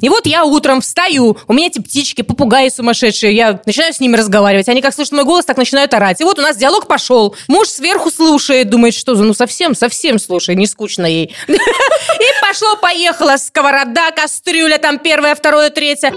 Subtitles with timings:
[0.00, 4.16] И вот я утром встаю, у меня эти птички, попугаи сумасшедшие, я начинаю с ними
[4.16, 6.20] разговаривать, они как слышат мой голос, так начинают орать.
[6.20, 7.34] И вот у нас диалог пошел.
[7.48, 11.34] Муж сверху слушает, думает, что за, ну совсем, совсем слушай, не скучно ей.
[11.48, 16.12] И пошло-поехало, сковорода, кастрюля, там первое, второе, третье.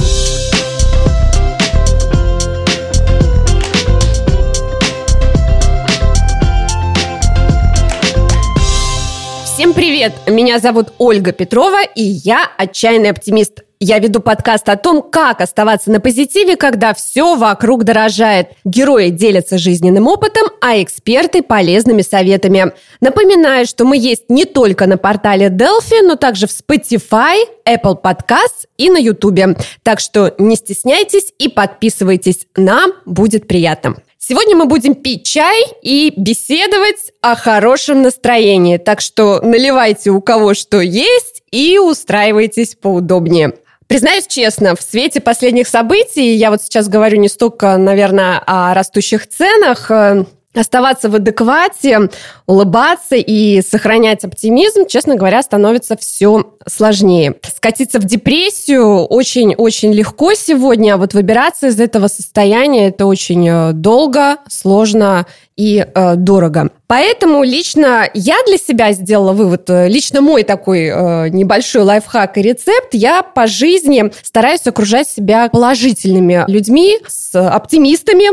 [9.62, 10.14] Всем привет!
[10.26, 13.60] Меня зовут Ольга Петрова, и я отчаянный оптимист.
[13.80, 18.54] Я веду подкаст о том, как оставаться на позитиве, когда все вокруг дорожает.
[18.66, 22.74] Герои делятся жизненным опытом, а эксперты– полезными советами.
[23.02, 28.66] Напоминаю, что мы есть не только на портале Delphi, но также в Spotify, Apple Podcasts
[28.80, 29.60] и на YouTube.
[29.84, 32.48] Так что не стесняйтесь и подписывайтесь.
[32.56, 33.98] Нам будет приятно.
[34.32, 38.78] Сегодня мы будем пить чай и беседовать о хорошем настроении.
[38.78, 43.56] Так что наливайте у кого что есть и устраивайтесь поудобнее.
[43.88, 49.28] Признаюсь честно, в свете последних событий, я вот сейчас говорю не столько, наверное, о растущих
[49.28, 50.24] ценах, э,
[50.54, 52.10] оставаться в адеквате,
[52.46, 57.36] улыбаться и сохранять оптимизм, честно говоря, становится все сложнее.
[57.56, 63.72] Скатиться в депрессию очень-очень легко сегодня, а вот выбираться из этого состояния это очень э,
[63.74, 65.26] долго, сложно
[65.62, 66.72] и э, дорого.
[66.88, 72.42] Поэтому лично я для себя сделала вывод, э, лично мой такой э, небольшой лайфхак и
[72.42, 78.26] рецепт, я по жизни стараюсь окружать себя положительными людьми, с оптимистами,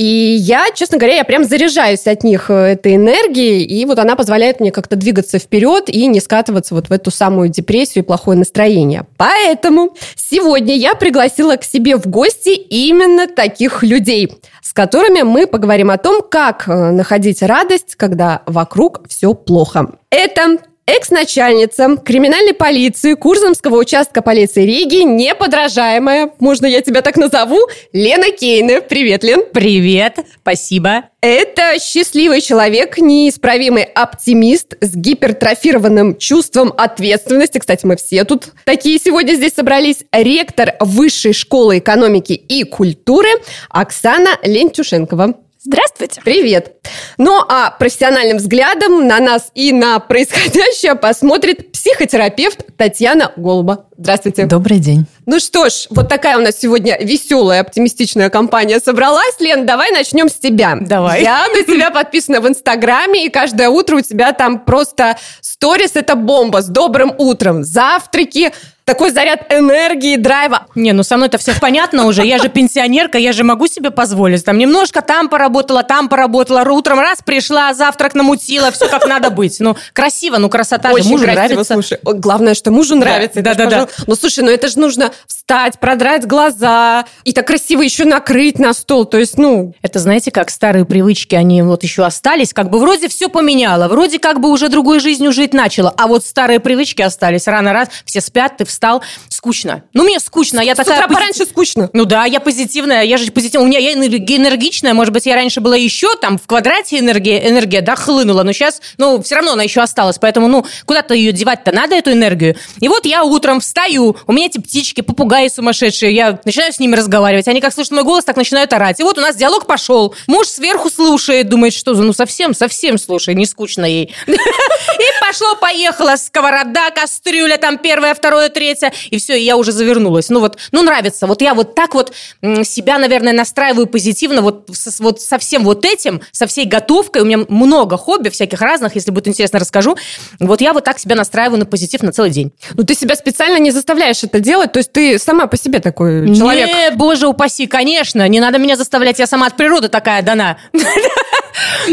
[0.00, 4.16] и я, честно говоря, я прям заряжаюсь от них э, этой энергией, и вот она
[4.16, 8.38] позволяет мне как-то двигаться вперед и не скатываться вот в эту самую депрессию и плохое
[8.38, 9.04] настроение.
[9.18, 15.90] Поэтому сегодня я пригласила к себе в гости именно таких людей, с которыми мы поговорим
[15.90, 19.98] о том, как э, находить радость, когда вокруг все плохо.
[20.08, 20.60] Это
[20.92, 27.60] Экс-начальница криминальной полиции Курзамского участка полиции Риги, неподражаемая, можно я тебя так назову,
[27.92, 28.80] Лена Кейна.
[28.80, 29.44] Привет, Лен.
[29.52, 31.04] Привет, спасибо.
[31.20, 37.58] Это счастливый человек, неисправимый оптимист с гипертрофированным чувством ответственности.
[37.58, 39.98] Кстати, мы все тут такие сегодня здесь собрались.
[40.10, 43.28] Ректор Высшей школы экономики и культуры
[43.68, 45.36] Оксана Лентюшенкова.
[45.62, 46.22] Здравствуйте.
[46.24, 46.88] Привет.
[47.18, 53.84] Ну а профессиональным взглядом на нас и на происходящее посмотрит психотерапевт Татьяна Голуба.
[53.98, 54.46] Здравствуйте.
[54.46, 55.04] Добрый день.
[55.26, 59.38] Ну что ж, вот такая у нас сегодня веселая, оптимистичная компания собралась.
[59.38, 60.78] Лен, давай начнем с тебя.
[60.80, 61.22] Давай.
[61.22, 66.14] Я на тебя подписана в Инстаграме, и каждое утро у тебя там просто сторис– это
[66.14, 67.64] бомба с добрым утром.
[67.64, 68.52] Завтраки,
[68.90, 70.66] такой заряд энергии, драйва.
[70.74, 72.24] Не, ну со мной это все понятно уже.
[72.26, 74.44] Я же пенсионерка, я же могу себе позволить.
[74.44, 76.62] Там немножко там поработала, там поработала.
[76.70, 79.60] Утром раз пришла, завтрак намутила, все как надо быть.
[79.60, 81.10] Ну, красиво, ну красота Очень же.
[81.10, 81.74] Мужу красиво, нравится.
[81.74, 81.98] слушай.
[82.02, 83.42] Главное, что мужу нравится.
[83.42, 83.70] да, да, да.
[83.70, 88.58] пожалуй- Ну, слушай, ну это же нужно встать, продрать глаза и так красиво еще накрыть
[88.58, 89.04] на стол.
[89.04, 92.52] То есть, ну, Это, знаете, как старые привычки, они вот еще остались.
[92.52, 95.94] Как бы вроде все поменяло, вроде как бы уже другой жизнью жить начала.
[95.96, 97.46] А вот старые привычки остались.
[97.46, 99.02] Рано раз, все спят, ты встал.
[99.28, 99.84] Скучно.
[99.92, 100.60] Ну, мне скучно.
[100.60, 101.90] Я с такая утра пози- пораньше скучно.
[101.92, 103.66] Ну да, я позитивная, я же позитивная.
[103.66, 107.46] У меня я энерги- энергичная, может быть, я раньше была еще там в квадрате энергия,
[107.46, 111.32] энергия, да, хлынула, но сейчас, ну, все равно она еще осталась, поэтому, ну, куда-то ее
[111.32, 112.56] девать-то надо, эту энергию.
[112.80, 116.96] И вот я утром встаю, у меня эти птички, попугаи сумасшедшие, я начинаю с ними
[116.96, 118.98] разговаривать, они как слышат мой голос, так начинают орать.
[118.98, 120.14] И вот у нас диалог пошел.
[120.26, 124.14] Муж сверху слушает, думает, что за, ну, совсем, совсем слушай, не скучно ей.
[124.26, 128.69] И пошло-поехало, сковорода, кастрюля, там первое, второе, третье,
[129.10, 130.28] и все, и я уже завернулась.
[130.28, 131.26] Ну вот, ну нравится.
[131.26, 135.84] Вот я вот так вот себя, наверное, настраиваю позитивно вот, со, вот со всем вот
[135.84, 137.22] этим, со всей готовкой.
[137.22, 139.96] У меня много хобби всяких разных, если будет интересно, расскажу.
[140.38, 142.52] Вот я вот так себя настраиваю на позитив на целый день.
[142.74, 146.34] Ну, ты себя специально не заставляешь это делать, то есть ты сама по себе такой
[146.34, 146.68] человек.
[146.68, 150.58] Не, боже упаси, конечно, не надо меня заставлять, я сама от природы такая дана.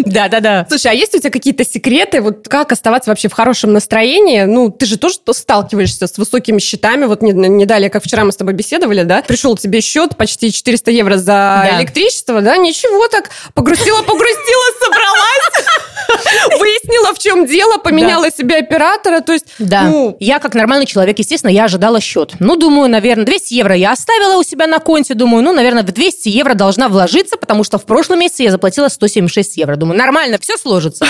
[0.06, 0.66] Да-да-да.
[0.70, 4.44] Слушай, а есть у тебя какие-то секреты, вот как оставаться вообще в хорошем настроении?
[4.44, 7.06] Ну, ты же тоже то сталкиваешься с высокими счетами.
[7.06, 9.22] Вот не, не далее, как вчера мы с тобой беседовали, да?
[9.22, 11.80] Пришел тебе счет почти 400 евро за Да.
[11.80, 12.58] электричество, да?
[12.58, 15.66] Ничего так, погрустила, погрустила, собралась,
[16.60, 19.84] выяснила, в чем дело, поменяла себе оператора, то есть, Да.
[19.84, 22.34] ну, я как нормальный человек, естественно, я ожидала счет.
[22.40, 25.14] Ну, думаю, наверное, 200 евро я оставила у себя на конте.
[25.14, 28.88] Думаю, ну, наверное, в 200 евро должна вложиться, потому что в прошлом месяце я заплатила
[28.88, 29.76] 176 евро.
[29.76, 31.06] Думаю, нормально, все сложится.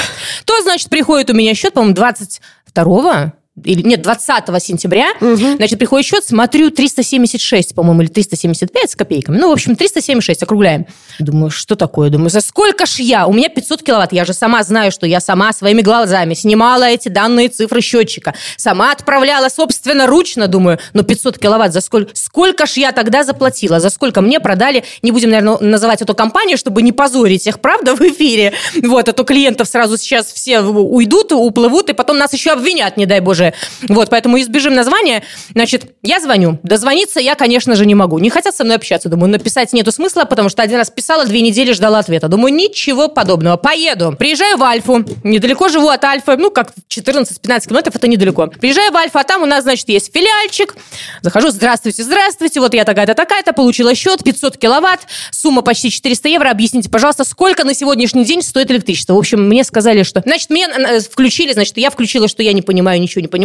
[0.45, 5.35] То, значит, приходит у меня счет, по-моему, 22 или нет, 20 сентября, угу.
[5.35, 9.37] значит, приходит счет, смотрю, 376, по-моему, или 375 с копейками.
[9.37, 10.85] Ну, в общем, 376, округляем.
[11.19, 12.09] Думаю, что такое?
[12.09, 13.25] Думаю, за сколько ж я?
[13.25, 14.13] У меня 500 киловатт.
[14.13, 18.35] Я же сама знаю, что я сама своими глазами снимала эти данные цифры счетчика.
[18.57, 22.11] Сама отправляла, собственно, ручно, думаю, но 500 киловатт за сколько?
[22.13, 23.79] Сколько ж я тогда заплатила?
[23.79, 24.83] За сколько мне продали?
[25.01, 28.53] Не будем, наверное, называть эту компанию, чтобы не позорить их, правда, в эфире.
[28.83, 33.05] Вот, а то клиентов сразу сейчас все уйдут, уплывут, и потом нас еще обвинят, не
[33.05, 33.46] дай боже,
[33.87, 35.23] вот, поэтому избежим названия.
[35.51, 36.59] Значит, я звоню.
[36.63, 38.19] Дозвониться я, конечно же, не могу.
[38.19, 39.09] Не хотят со мной общаться.
[39.09, 42.27] Думаю, написать нету смысла, потому что один раз писала, две недели ждала ответа.
[42.27, 43.57] Думаю, ничего подобного.
[43.57, 44.15] Поеду.
[44.17, 45.03] Приезжаю в Альфу.
[45.23, 46.37] Недалеко живу от Альфы.
[46.37, 48.47] Ну, как 14-15 километров, это недалеко.
[48.47, 50.75] Приезжаю в Альфу, а там у нас, значит, есть филиальчик.
[51.21, 52.59] Захожу, здравствуйте, здравствуйте.
[52.59, 53.53] Вот я такая-то, такая-то.
[53.53, 55.01] Получила счет 500 киловатт.
[55.31, 56.49] Сумма почти 400 евро.
[56.49, 59.13] Объясните, пожалуйста, сколько на сегодняшний день стоит электричество?
[59.13, 60.21] В общем, мне сказали, что...
[60.25, 63.36] Значит, мне э, включили, значит, я включила, что я не понимаю, ничего не понимаю.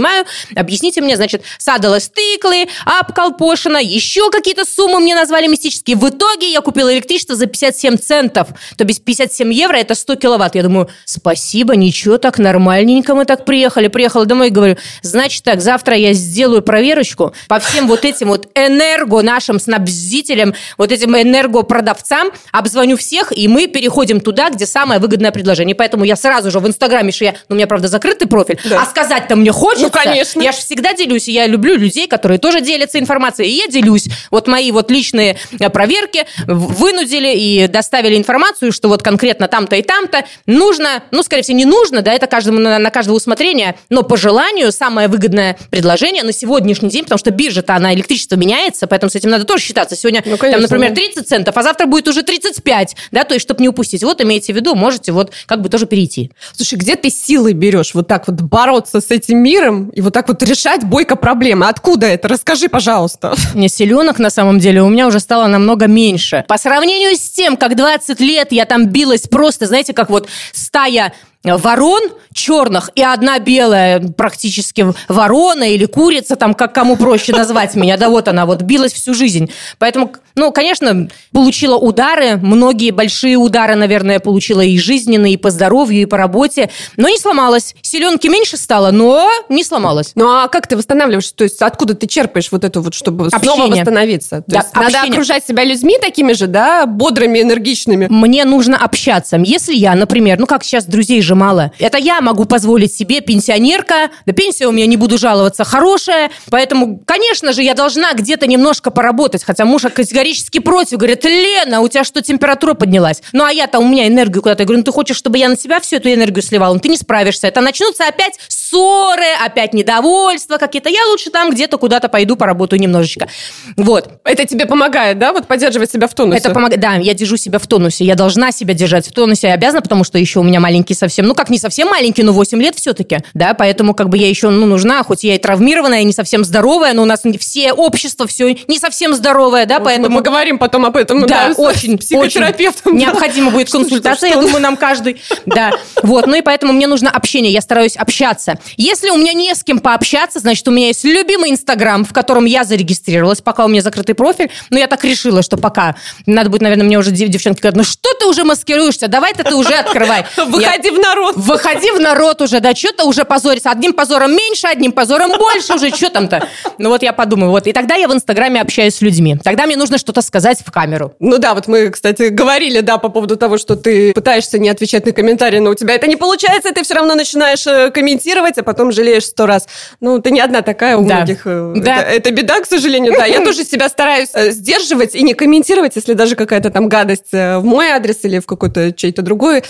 [0.54, 5.96] Объясните мне, значит, садилась тыклы, апкалпошина, еще какие-то суммы мне назвали мистические.
[5.96, 8.48] В итоге я купила электричество за 57 центов.
[8.76, 10.54] То есть 57 евро– это 100 киловатт.
[10.54, 13.88] Я думаю, спасибо, ничего, так нормальненько мы так приехали.
[13.88, 18.48] Приехала домой и говорю, значит так, завтра я сделаю проверочку по всем вот этим вот
[18.54, 25.30] энерго нашим снабдителям, вот этим энергопродавцам, обзвоню всех, и мы переходим туда, где самое выгодное
[25.30, 25.74] предложение.
[25.74, 28.82] Поэтому я сразу же в Инстаграме, что я, ну, у меня, правда, закрытый профиль, да.
[28.82, 29.81] а сказать-то мне хочется.
[29.82, 30.40] Ну, конечно.
[30.40, 34.08] Я же всегда делюсь, и я люблю людей, которые тоже делятся информацией, и я делюсь.
[34.30, 39.82] Вот мои вот личные э, проверки вынудили и доставили информацию, что вот конкретно там-то и
[39.82, 44.02] там-то нужно, ну, скорее всего, не нужно, да, это каждому на, на каждого усмотрение, но
[44.02, 49.10] по желанию самое выгодное предложение на сегодняшний день, потому что биржа-то, она электричество меняется, поэтому
[49.10, 49.96] с этим надо тоже считаться.
[49.96, 53.44] Сегодня, ну, конечно, там, например, 30 центов, а завтра будет уже 35, да, то есть,
[53.44, 54.02] чтобы не упустить.
[54.04, 56.30] Вот имейте в виду, можете вот как бы тоже перейти.
[56.54, 60.28] Слушай, где ты силы берешь вот так вот бороться с этим миром и вот так
[60.28, 61.68] вот решать бойко проблемы.
[61.68, 62.28] Откуда это?
[62.28, 63.34] Расскажи, пожалуйста.
[63.54, 66.44] Не селенок на самом деле у меня уже стало намного меньше.
[66.48, 71.12] По сравнению с тем, как 20 лет я там билась просто, знаете, как вот стая
[71.44, 72.02] ворон
[72.32, 78.08] черных и одна белая практически ворона или курица, там как кому проще назвать меня, да
[78.08, 79.50] вот она вот билась всю жизнь.
[79.78, 86.02] Поэтому, ну, конечно, получила удары, многие большие удары, наверное, получила и жизненные, и по здоровью,
[86.02, 87.74] и по работе, но не сломалась.
[87.82, 90.12] Селенки меньше стало, но не сломалась.
[90.14, 91.30] Ну, а как ты восстанавливаешь?
[91.32, 93.54] То есть откуда ты черпаешь вот это вот, чтобы общение.
[93.54, 94.42] снова восстановиться?
[94.42, 98.06] То да, есть надо окружать себя людьми такими же, да, бодрыми, энергичными?
[98.08, 99.36] Мне нужно общаться.
[99.42, 104.10] Если я, например, ну как сейчас друзей же мало, это я могу позволить себе, пенсионерка,
[104.26, 108.90] да пенсия у меня, не буду жаловаться, хорошая, поэтому, конечно же, я должна где-то немножко
[108.90, 113.22] поработать, хотя муж категорически против, говорит, Лена, у тебя что, температура поднялась?
[113.32, 115.56] Ну, а я-то, у меня энергию куда-то, я говорю, ну, ты хочешь, чтобы я на
[115.56, 116.74] себя всю эту энергию сливала?
[116.74, 121.78] Ну, ты не справишься, это начнутся опять ссоры, опять недовольства какие-то, я лучше там где-то
[121.78, 123.28] куда-то пойду поработаю немножечко.
[123.76, 124.08] Вот.
[124.24, 126.38] Это тебе помогает, да, вот поддерживать себя в тонусе?
[126.38, 129.54] Это помогает, да, я держу себя в тонусе, я должна себя держать в тонусе, я
[129.54, 132.60] обязана, потому что еще у меня маленький совсем, ну, как не совсем маленький, но 8
[132.60, 136.04] лет все-таки, да, поэтому как бы я еще, ну, нужна, хоть я и травмированная, и
[136.04, 140.08] не совсем здоровая, но у нас все общество все не совсем здоровое, да, поэтому...
[140.08, 142.94] Мы поговорим потом об этом, да, да очень, психотерапевтом.
[142.94, 143.06] Очень.
[143.06, 145.72] Необходимо будет консультация, я думаю, нам каждый, да,
[146.02, 148.58] вот, ну и поэтому мне нужно общение, я стараюсь общаться.
[148.76, 152.44] Если у меня не с кем пообщаться, значит, у меня есть любимый Инстаграм, в котором
[152.44, 155.96] я зарегистрировалась, пока у меня закрытый профиль, но я так решила, что пока.
[156.26, 159.74] Надо будет, наверное, мне уже девчонки говорят, ну что ты уже маскируешься, давай-то ты уже
[159.74, 160.24] открывай.
[160.36, 161.36] Выходи в народ.
[161.36, 163.70] Выходи в народ уже, да, что-то уже позорится.
[163.70, 166.46] Одним позором меньше, одним позором больше уже, что там-то?
[166.78, 167.66] Ну вот я подумаю, вот.
[167.66, 169.36] И тогда я в Инстаграме общаюсь с людьми.
[169.42, 171.14] Тогда мне нужно что-то сказать в камеру.
[171.20, 175.06] Ну да, вот мы, кстати, говорили, да, по поводу того, что ты пытаешься не отвечать
[175.06, 178.58] на комментарии, но у тебя это не получается, и ты все равно начинаешь э, комментировать,
[178.58, 179.66] а потом жалеешь сто раз.
[180.00, 181.16] Ну, ты не одна такая, у да.
[181.16, 181.42] многих.
[181.44, 182.02] Э, да.
[182.02, 183.26] Это, это беда, к сожалению, да.
[183.26, 187.62] Я тоже себя стараюсь э, сдерживать и не комментировать, если даже какая-то там гадость в
[187.62, 189.62] мой адрес или в какой-то чей-то другой.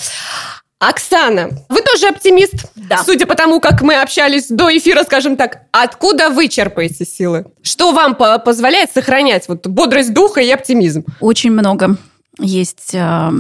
[0.82, 2.54] Оксана, вы тоже оптимист?
[2.74, 3.04] Да.
[3.04, 7.46] Судя по тому, как мы общались до эфира, скажем так, откуда вы черпаете силы?
[7.62, 11.04] Что вам по позволяет сохранять вот бодрость духа и оптимизм?
[11.20, 11.96] Очень много
[12.40, 13.30] есть э,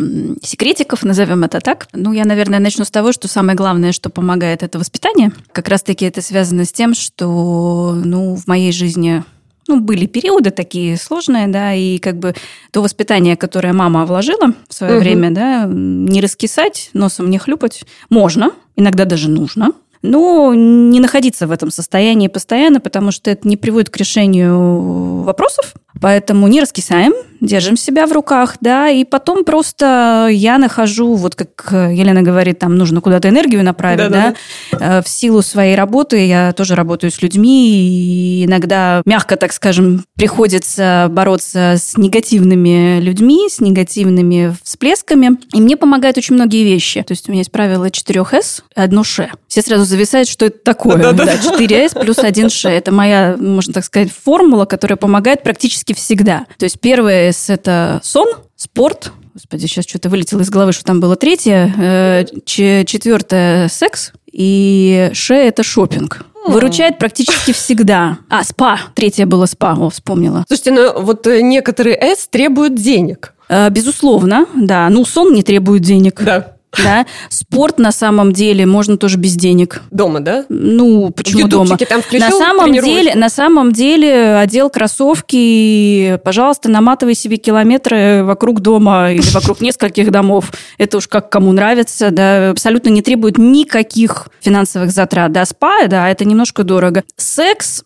[0.42, 1.88] секретиков, назовем это так.
[1.92, 5.32] Ну, я, наверное, начну с того, что самое главное, что помогает, это воспитание.
[5.50, 9.24] Как раз-таки это связано с тем, что, ну, в моей жизни
[9.72, 12.34] ну, были периоды такие сложные, да, и как бы
[12.72, 15.00] то воспитание, которое мама вложила в свое угу.
[15.00, 21.52] время, да, не раскисать, носом не хлюпать, можно, иногда даже нужно, но не находиться в
[21.52, 27.76] этом состоянии постоянно, потому что это не приводит к решению вопросов, Поэтому не раскисаем, держим
[27.76, 33.00] себя в руках, да, и потом просто я нахожу, вот как Елена говорит, там нужно
[33.00, 34.34] куда-то энергию направить, да,
[34.70, 39.52] да, э, в силу своей работы я тоже работаю с людьми, и иногда мягко, так
[39.52, 47.02] скажем, приходится бороться с негативными людьми, с негативными всплесками, и мне помогают очень многие вещи.
[47.02, 49.30] То есть у меня есть правило 4С, одно Ш.
[49.48, 51.12] Все сразу зависают, что это такое.
[51.12, 52.70] Да, 4С плюс 1 Ш.
[52.70, 56.46] Это моя, можно так сказать, формула, которая помогает практически всегда.
[56.58, 59.12] То есть первое СТС– это сон, спорт.
[59.34, 61.72] Господи, сейчас что-то вылетело из головы, что там было третье.
[61.78, 64.12] Э, четвертое– секс.
[64.30, 66.24] И Ш– это шопинг.
[66.46, 68.18] Выручает практически всегда.
[68.28, 68.80] А, спа.
[68.94, 69.74] Третье было спа.
[69.74, 70.44] О, вспомнила.
[70.48, 73.34] Слушайте, ну вот э, некоторые С требуют денег.
[73.48, 74.88] Э, безусловно, да.
[74.88, 76.22] Ну, сон не требует денег.
[76.22, 76.56] Да.
[76.76, 77.06] Да?
[77.28, 79.82] Спорт на самом деле можно тоже без денег.
[79.90, 80.46] Дома, да?
[80.48, 81.76] Ну, почему дома?
[81.76, 88.60] там включил, на самом деле, на самом деле одел кроссовки, пожалуйста, наматывай себе километры вокруг
[88.60, 90.52] дома или вокруг нескольких домов.
[90.78, 95.32] Это уж как кому нравится, да, абсолютно не требует никаких финансовых затрат.
[95.32, 97.04] Да, спа, да, это немножко дорого.
[97.16, 97.84] Секс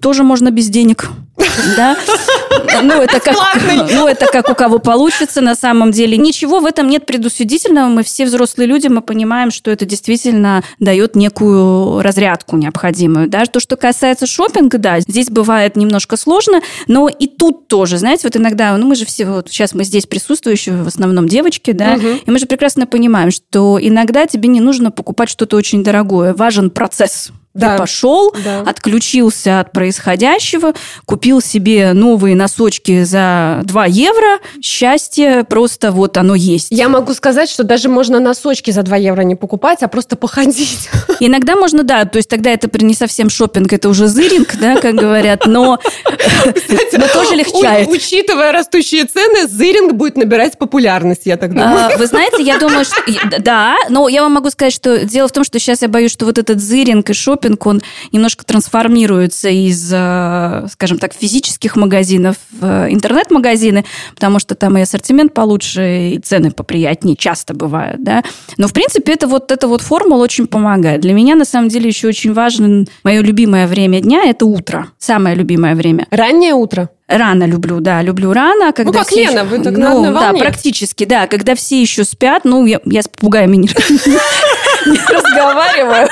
[0.00, 1.10] тоже можно без денег.
[1.76, 1.96] Да?
[2.82, 3.36] Ну это, как,
[3.92, 6.16] ну, это как у кого получится на самом деле.
[6.16, 7.88] Ничего в этом нет предусудительного.
[7.88, 13.28] Мы все взрослые люди, мы понимаем, что это действительно дает некую разрядку необходимую.
[13.28, 13.44] Да?
[13.46, 18.36] То, что касается шопинга, да, здесь бывает немножко сложно, но и тут тоже, знаете, вот
[18.36, 22.08] иногда, ну мы же все, вот сейчас мы здесь присутствующие, в основном девочки, да, угу.
[22.26, 26.70] и мы же прекрасно понимаем, что иногда тебе не нужно покупать что-то очень дорогое, важен
[26.70, 27.32] процесс.
[27.54, 27.72] Да.
[27.72, 28.60] Ты пошел, да.
[28.60, 30.72] отключился от происходящего,
[31.04, 34.38] купил себе новые носочки за 2 евро.
[34.62, 36.68] Счастье просто вот оно есть.
[36.70, 40.88] Я могу сказать, что даже можно носочки за 2 евро не покупать, а просто походить.
[41.20, 44.94] Иногда можно, да, то есть тогда это не совсем шопинг, это уже зыринг, да, как
[44.94, 47.86] говорят, но, Кстати, но тоже легчает.
[47.86, 51.92] У, учитывая растущие цены, зыринг будет набирать популярность, я так думаю.
[51.92, 52.96] А, вы знаете, я думаю, что
[53.40, 56.24] да, но я вам могу сказать, что дело в том, что сейчас я боюсь, что
[56.24, 57.82] вот этот зыринг и шопинг шопинг, он
[58.12, 63.84] немножко трансформируется из, э, скажем так, физических магазинов в интернет-магазины,
[64.14, 68.22] потому что там и ассортимент получше, и цены поприятнее часто бывают, да.
[68.56, 71.00] Но, в принципе, это вот, эта вот формула очень помогает.
[71.00, 74.88] Для меня, на самом деле, еще очень важно, мое любимое время дня– это утро.
[74.98, 76.06] Самое любимое время.
[76.10, 76.88] Раннее утро?
[77.08, 78.72] Рано люблю, да, люблю рано.
[78.72, 79.42] Когда ну, как Лена, еще...
[79.44, 80.38] вы так ну, на одной волне.
[80.38, 81.26] Да, практически, да.
[81.26, 83.68] Когда все еще спят, ну, я, я с попугаями не
[85.08, 86.08] разговариваю.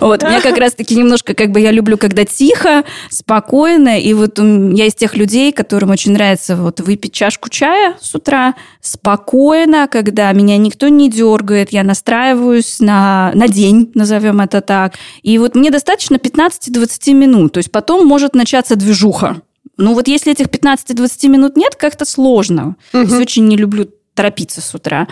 [0.00, 4.38] Вот, у меня как раз-таки немножко, как бы, я люблю, когда тихо, спокойно, и вот
[4.38, 10.32] я из тех людей, которым очень нравится вот выпить чашку чая с утра, спокойно, когда
[10.32, 15.70] меня никто не дергает, я настраиваюсь на, на день, назовем это так, и вот мне
[15.70, 19.40] достаточно 15-20 минут, то есть потом может начаться движуха.
[19.76, 22.76] Ну вот если этих 15-20 минут нет, как-то сложно.
[22.92, 23.02] Угу.
[23.02, 25.06] Я очень не люблю торопиться с утра.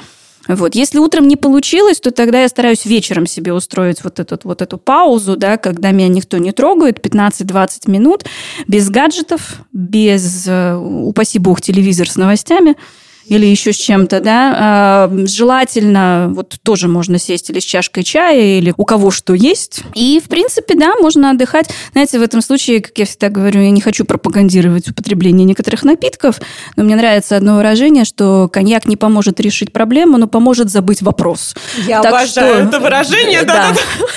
[0.48, 0.74] Вот.
[0.74, 4.78] Если утром не получилось, то тогда я стараюсь вечером себе устроить вот, этот, вот эту
[4.78, 8.24] паузу, да, когда меня никто не трогает, 15-20 минут,
[8.66, 12.76] без гаджетов, без, э, упаси бог, телевизор с новостями–
[13.26, 18.58] или еще с чем-то, да, а, желательно, вот тоже можно сесть или с чашкой чая,
[18.58, 19.82] или у кого что есть.
[19.94, 21.68] И, в принципе, да, можно отдыхать.
[21.92, 26.40] Знаете, в этом случае, как я всегда говорю, я не хочу пропагандировать употребление некоторых напитков,
[26.76, 31.54] но мне нравится одно выражение, что коньяк не поможет решить проблему, но поможет забыть вопрос.
[31.86, 33.72] Я так обожаю что, это выражение, да.
[33.72, 33.74] Да,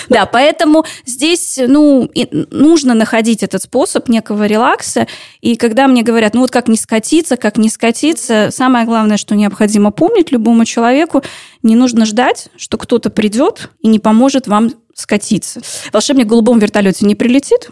[0.10, 2.10] да, поэтому здесь, ну,
[2.52, 5.08] нужно находить этот способ некого релакса,
[5.42, 9.18] и когда мне говорят, ну вот как не скатиться, как не скатиться, самое главное главное,
[9.18, 11.22] что необходимо помнить любому человеку,
[11.62, 15.62] не нужно ждать, что кто-то придет и не поможет вам скатиться.
[15.94, 17.70] Волшебник в голубом вертолете не прилетит,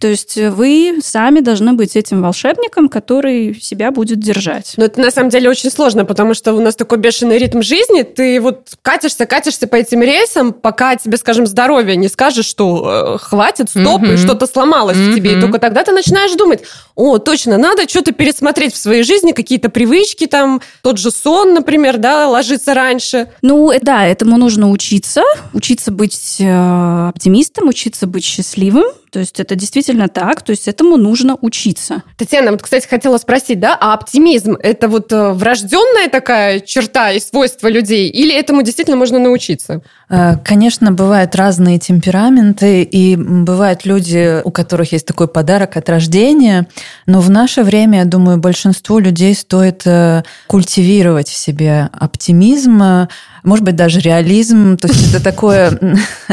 [0.00, 4.72] то есть вы сами должны быть этим волшебником, который себя будет держать.
[4.76, 8.02] Но это на самом деле очень сложно, потому что у нас такой бешеный ритм жизни.
[8.02, 13.18] Ты вот катишься, катишься по этим рейсам, пока тебе, скажем, здоровье не скажешь, что э,
[13.18, 14.14] хватит, стоп, mm-hmm.
[14.14, 15.12] и что-то сломалось mm-hmm.
[15.12, 15.38] в тебе.
[15.38, 16.62] И только тогда ты начинаешь думать,
[16.94, 21.98] о, точно, надо что-то пересмотреть в своей жизни, какие-то привычки там, тот же сон, например,
[21.98, 23.28] да, ложиться раньше.
[23.42, 25.22] Ну, э, да, этому нужно учиться,
[25.52, 30.96] учиться быть э, оптимистом, учиться быть счастливым, то есть это действительно так, то есть этому
[30.96, 32.02] нужно учиться.
[32.16, 37.20] Татьяна, вот, кстати, хотела спросить, да, а оптимизм– это вот э, врожденная такая черта и
[37.20, 39.82] свойство людей, или этому действительно можно научиться?
[40.08, 46.66] Э, конечно, бывают разные темпераменты, и бывают люди, у которых есть такой подарок от рождения,
[47.04, 53.08] но в наше время, я думаю, большинству людей стоит э, культивировать в себе оптимизм,
[53.42, 54.76] может быть, даже реализм.
[54.76, 55.78] То есть это такое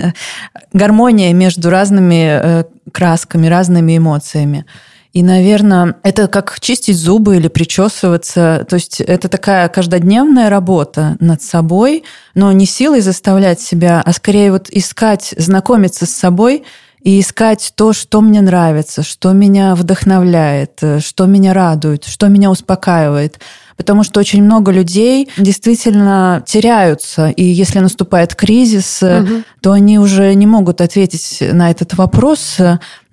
[0.74, 4.66] гармония между разными красками, разными эмоциями.
[5.12, 8.66] И, наверное, это как чистить зубы или причесываться.
[8.70, 12.04] То есть это такая каждодневная работа над собой,
[12.36, 16.64] но не силой заставлять себя, а скорее вот искать, знакомиться с собой
[17.02, 23.40] и искать то, что мне нравится, что меня вдохновляет, что меня радует, что меня успокаивает
[23.80, 29.44] потому что очень много людей действительно теряются, и если наступает кризис, угу.
[29.62, 32.58] то они уже не могут ответить на этот вопрос,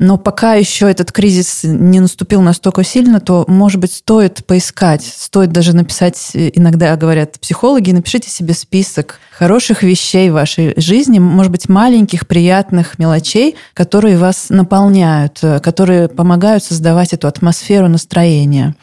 [0.00, 5.52] но пока еще этот кризис не наступил настолько сильно, то, может быть, стоит поискать, стоит
[5.52, 11.68] даже написать, иногда говорят психологи, напишите себе список хороших вещей в вашей жизни, может быть,
[11.68, 18.74] маленьких, приятных мелочей, которые вас наполняют, которые помогают создавать эту атмосферу настроения.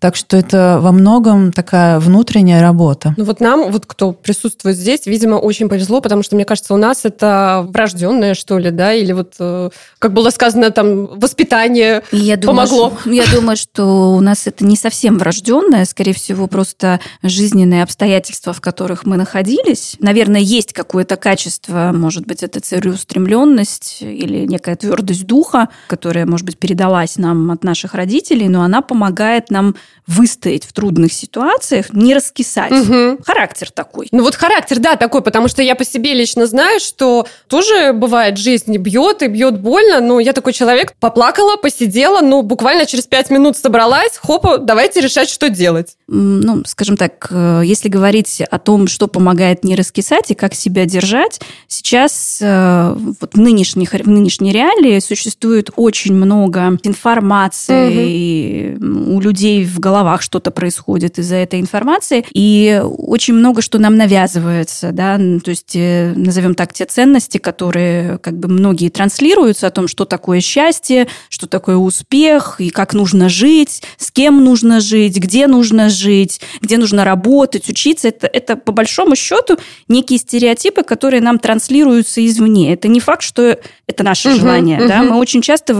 [0.00, 3.14] Так что это во многом такая внутренняя работа.
[3.18, 6.78] Ну вот нам, вот кто присутствует здесь, видимо, очень повезло, потому что, мне кажется, у
[6.78, 12.38] нас это врожденное, что ли, да, или вот, э, как было сказано, там, воспитание я
[12.38, 12.94] помогло.
[13.04, 18.54] Думаю, я думаю, что у нас это не совсем врожденное, скорее всего, просто жизненные обстоятельства,
[18.54, 19.96] в которых мы находились.
[19.98, 26.58] Наверное, есть какое-то качество, может быть, это целеустремленность или некая твердость духа, которая, может быть,
[26.58, 29.74] передалась нам от наших родителей, но она помогает нам
[30.06, 32.72] выстоять в трудных ситуациях, не раскисать.
[32.72, 33.20] Угу.
[33.24, 34.08] Характер такой.
[34.10, 38.36] Ну вот характер, да, такой, потому что я по себе лично знаю, что тоже бывает
[38.36, 43.30] жизнь бьет и бьет больно, но я такой человек, поплакала, посидела, ну буквально через пять
[43.30, 45.96] минут собралась, хопа, давайте решать, что делать.
[46.08, 50.86] Ну, скажем так, э, если говорить о том, что помогает не раскисать и как себя
[50.86, 59.16] держать, сейчас э, вот в нынешних, в нынешней реалии существует очень много информации угу.
[59.16, 64.92] у людей в головах что-то происходит из-за этой информации, и очень много что нам навязывается,
[64.92, 69.88] да, то есть, э, назовем так, те ценности, которые как бы многие транслируются о том,
[69.88, 75.46] что такое счастье, что такое успех, и как нужно жить, с кем нужно жить, где
[75.46, 78.08] нужно жить, где нужно работать, учиться.
[78.08, 79.58] Это, это по большому счету
[79.88, 82.72] некие стереотипы, которые нам транслируются извне.
[82.72, 84.78] Это не факт, что это наше угу, желание.
[84.80, 84.88] Угу.
[84.88, 85.02] Да?
[85.02, 85.74] Мы очень часто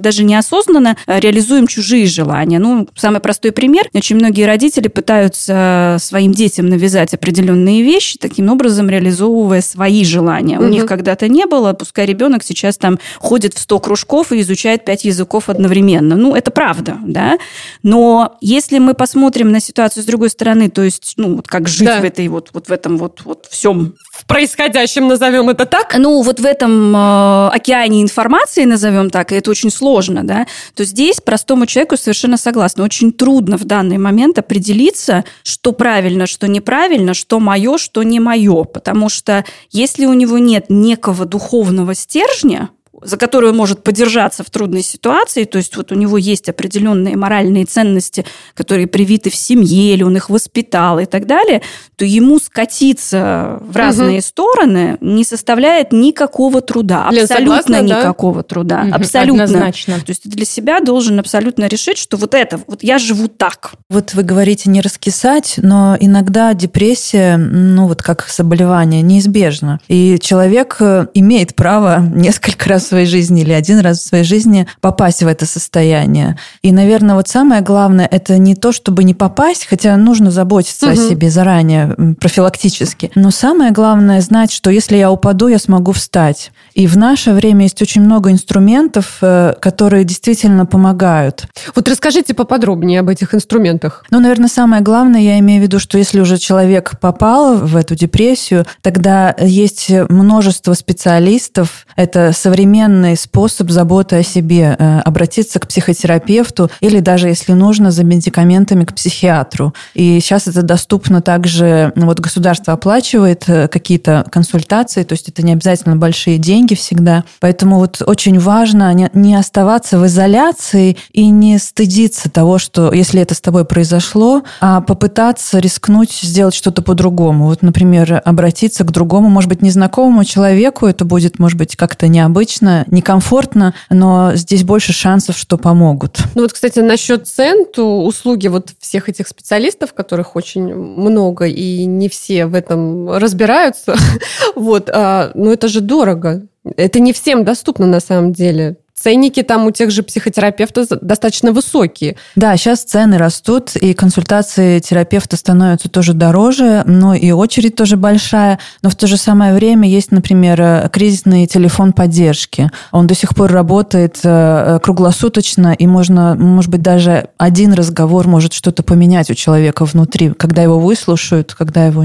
[0.00, 2.58] даже неосознанно реализуем чужие желания.
[2.58, 3.88] Ну, самый простой пример.
[3.92, 10.58] Очень многие родители пытаются своим детям навязать определенные вещи, таким образом реализовывая свои желания.
[10.58, 10.66] Угу.
[10.66, 14.84] У них когда-то не было, пускай ребенок сейчас там ходит в 100 кружков и изучает
[14.84, 16.14] 5 языков одновременно.
[16.14, 17.38] Ну, это правда, да.
[17.82, 21.88] Но если мы посмотрим на ситуацию с другой стороны, то есть, ну, вот как жить
[21.88, 22.00] да.
[22.00, 25.96] в этой вот, вот в этом вот, вот всем в происходящем, назовем это так?
[25.98, 30.84] Ну, вот в этом э, океане информации, назовем так, и это очень сложно, да, то
[30.84, 32.84] здесь простому человеку совершенно согласна.
[32.84, 38.64] Очень трудно в данный момент определиться, что правильно, что неправильно, что мое, что не мое.
[38.64, 42.70] Потому что если у него нет некого духовного стержня,
[43.04, 47.16] за которую он может подержаться в трудной ситуации, то есть вот у него есть определенные
[47.16, 51.62] моральные ценности, которые привиты в семье, или он их воспитал и так далее,
[51.96, 54.22] то ему скатиться в разные угу.
[54.26, 58.42] стороны не составляет никакого труда, Лен, абсолютно согласна, никакого да?
[58.42, 59.44] труда, угу, абсолютно.
[59.44, 59.94] Однозначно.
[59.96, 63.72] То есть для себя должен абсолютно решить, что вот это, вот я живу так.
[63.88, 69.80] Вот вы говорите не раскисать, но иногда депрессия, ну вот как заболевание, неизбежна.
[69.88, 74.66] И человек э, имеет право несколько раз своей жизни или один раз в своей жизни
[74.82, 76.36] попасть в это состояние.
[76.60, 80.92] И, наверное, вот самое главное, это не то, чтобы не попасть, хотя нужно заботиться угу.
[80.92, 83.10] о себе заранее, профилактически.
[83.14, 86.52] Но самое главное знать, что если я упаду, я смогу встать.
[86.74, 91.46] И в наше время есть очень много инструментов, э, которые действительно помогают.
[91.74, 94.04] Вот расскажите поподробнее об этих инструментах.
[94.10, 97.94] Ну, наверное, самое главное, я имею в виду, что если уже человек попал в эту
[97.94, 101.86] депрессию, тогда есть множество специалистов.
[101.96, 108.04] Это современный способ заботы о себе, э, обратиться к психотерапевту или даже, если нужно, за
[108.04, 109.74] медикаментами к психиатру.
[109.94, 115.42] И сейчас это доступно также, ну, вот государство оплачивает э, какие-то консультации, то есть это
[115.42, 117.24] не обязательно большие деньги всегда.
[117.40, 123.34] Поэтому вот очень важно не оставаться в изоляции и не стыдиться того, что если это
[123.34, 127.46] с тобой произошло, а попытаться рискнуть сделать что-то по-другому.
[127.46, 132.84] Вот, например, обратиться к другому, может быть, незнакомому человеку, это будет, может быть, как-то необычно,
[132.88, 136.18] некомфортно, но здесь больше шансов, что помогут.
[136.34, 141.84] Ну вот, кстати, насчет цен, то услуги вот всех этих специалистов, которых очень много, и
[141.84, 143.96] не все в этом разбираются,
[144.54, 146.42] вот, а, ну это же дорого.
[146.64, 152.16] Это не всем доступно на самом деле ценники там у тех же психотерапевтов достаточно высокие.
[152.36, 158.60] Да, сейчас цены растут, и консультации терапевта становятся тоже дороже, но и очередь тоже большая.
[158.82, 162.70] Но в то же самое время есть, например, кризисный телефон поддержки.
[162.92, 168.52] Он до сих пор работает э, круглосуточно, и можно, может быть, даже один разговор может
[168.52, 172.04] что-то поменять у человека внутри, когда его выслушают, когда его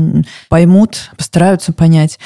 [0.49, 2.17] поймут, постараются понять.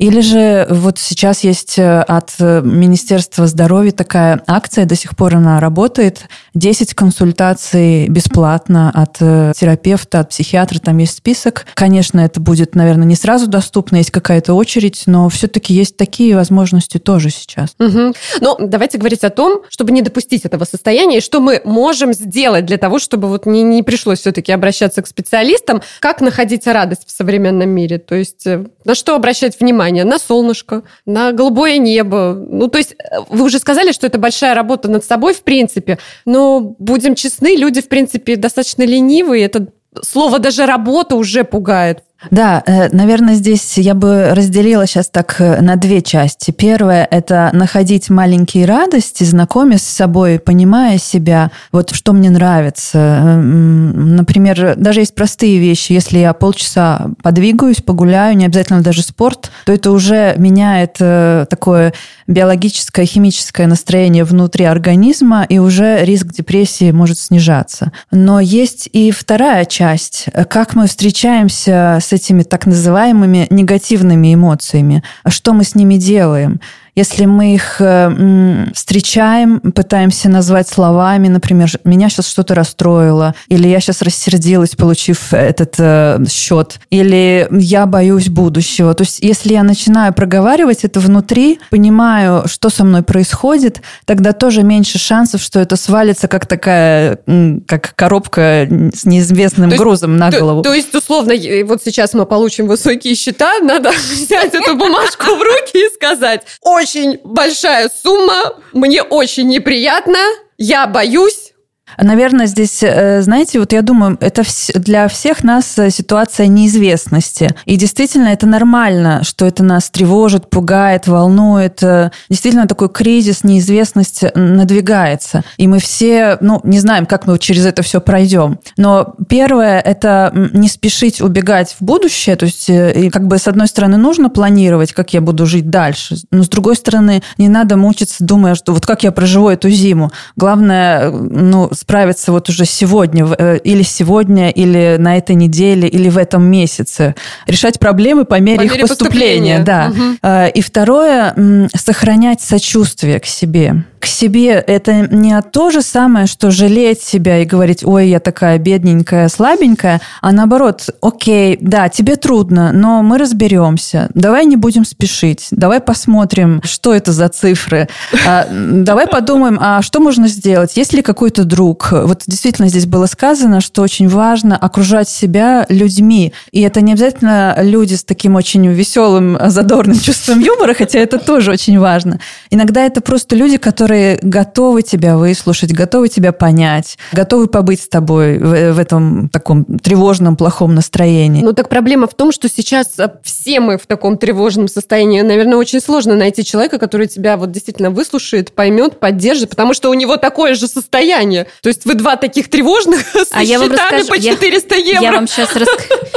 [0.00, 5.34] Или же вот сейчас есть э, от э, Министерства здоровья такая акция, до сих пор
[5.34, 6.22] она работает.
[6.54, 11.66] 10 консультаций бесплатно от э, терапевта, от психиатра, там есть список.
[11.74, 16.96] Конечно, это будет, наверное, не сразу доступно, есть какая-то очередь, но все-таки есть такие возможности
[16.96, 17.74] тоже сейчас.
[17.78, 18.14] Угу.
[18.40, 22.64] Ну, давайте говорить о том, чтобы не допустить этого состояния, и что мы можем сделать
[22.64, 27.10] для того, чтобы вот не, не пришлось все-таки обращаться к специалистам, как находить радость в
[27.10, 28.46] современном мире, то есть
[28.84, 32.34] на что обращать внимание, на солнышко, на голубое небо.
[32.34, 35.98] Ну, то есть э, вы уже сказали, что это большая работа над собой, в принципе,
[36.24, 39.44] но будем честны, люди, в принципе, достаточно ленивые.
[39.44, 39.68] Это
[40.02, 42.04] слово даже работа уже пугает.
[42.30, 46.50] Да, э, наверное, здесь я бы разделила сейчас так э, на две части.
[46.50, 53.36] Первое– это находить маленькие радости, знакомясь с собой, понимая себя, вот что мне нравится.
[53.36, 55.92] Например, даже есть простые вещи.
[55.92, 61.94] Если я полчаса подвигаюсь, погуляю, не обязательно даже спорт, то это уже меняет э, такое
[62.26, 67.92] биологическое, химическое настроение внутри организма, и уже риск депрессии может снижаться.
[68.10, 70.26] Но есть и вторая часть.
[70.50, 75.02] Как мы встречаемся с этими так называемыми негативными эмоциями?
[75.26, 76.60] Что мы с ними делаем?
[76.94, 83.80] Если мы их э, встречаем, пытаемся назвать словами, например, меня сейчас что-то расстроило, или я
[83.80, 88.94] сейчас рассердилась, получив этот э, счет, или я боюсь будущего.
[88.94, 94.62] То есть, если я начинаю проговаривать это внутри, понимаю, что со мной происходит, тогда тоже
[94.62, 97.18] меньше шансов, что это свалится как такая,
[97.66, 100.62] как коробка с неизвестным то грузом есть, на голову.
[100.62, 105.42] То, то есть, условно, вот сейчас мы получим высокие счета, надо взять эту бумажку в
[105.42, 106.42] руки и сказать,
[106.80, 110.18] очень большая сумма, мне очень неприятно,
[110.56, 111.49] я боюсь,
[111.98, 114.42] Наверное, здесь, э, знаете, вот я думаю, это
[114.74, 117.54] для всех нас э, ситуация неизвестности.
[117.64, 121.82] И действительно, это нормально, что это нас тревожит, пугает, волнует.
[121.82, 125.44] Э, действительно, такой кризис, неизвестность надвигается.
[125.56, 128.58] И мы все, ну, не знаем, как мы через это все пройдем.
[128.76, 132.36] Но первое– это не спешить убегать в будущее.
[132.36, 132.70] То есть,
[133.12, 136.16] как бы, с одной стороны, нужно планировать, как я буду жить дальше.
[136.30, 140.10] Но, с другой стороны, не надо мучиться, думая, что вот как я проживу эту зиму.
[140.36, 146.18] Главное, ну, справиться вот уже сегодня, э, или сегодня, или на этой неделе, или в
[146.18, 147.14] этом месяце.
[147.46, 149.58] Решать проблемы по мере, по их мере поступления.
[149.58, 149.64] поступления.
[149.64, 150.48] Да.
[150.48, 150.58] Угу.
[150.58, 157.02] И второе, сохранять сочувствие к себе к себе, это не то же самое, что жалеть
[157.02, 163.02] себя и говорить, ой, я такая бедненькая, слабенькая, а наоборот, окей, да, тебе трудно, но
[163.02, 164.08] мы разберемся.
[164.14, 165.48] Давай не будем спешить.
[165.50, 167.88] Давай посмотрим, что это за цифры.
[168.26, 170.76] А, давай подумаем, а что можно сделать?
[170.76, 171.69] Есть ли какой-то друг?
[171.90, 176.32] Вот действительно здесь было сказано, что очень важно окружать себя людьми.
[176.52, 181.50] И это не обязательно люди с таким очень веселым, задорным чувством юмора, хотя это тоже
[181.50, 182.20] очень важно.
[182.50, 187.88] Иногда это просто люди, которые которые готовы тебя выслушать, готовы тебя понять, готовы побыть с
[187.88, 191.42] тобой в, в этом таком тревожном, плохом настроении.
[191.42, 195.22] Ну так проблема в том, что сейчас э, все мы в таком тревожном состоянии.
[195.22, 199.94] Наверное, очень сложно найти человека, который тебя вот действительно выслушает, поймет, поддержит, потому что у
[199.94, 201.46] него такое же состояние.
[201.62, 205.02] То есть вы два таких тревожных а я вам расскажу, по 400 я, евро.
[205.02, 205.68] Я вам, сейчас рас...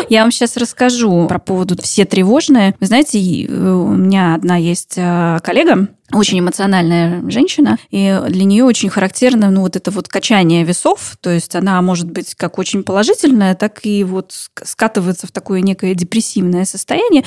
[0.10, 2.76] я вам сейчас расскажу про поводу все тревожные.
[2.80, 8.90] Вы знаете, у меня одна есть э, коллега, очень эмоциональная женщина, и для нее очень
[8.90, 13.56] характерно ну, вот это вот качание весов, то есть она может быть как очень положительная,
[13.56, 14.32] так и вот
[14.64, 17.24] скатываться в такое некое депрессивное состояние,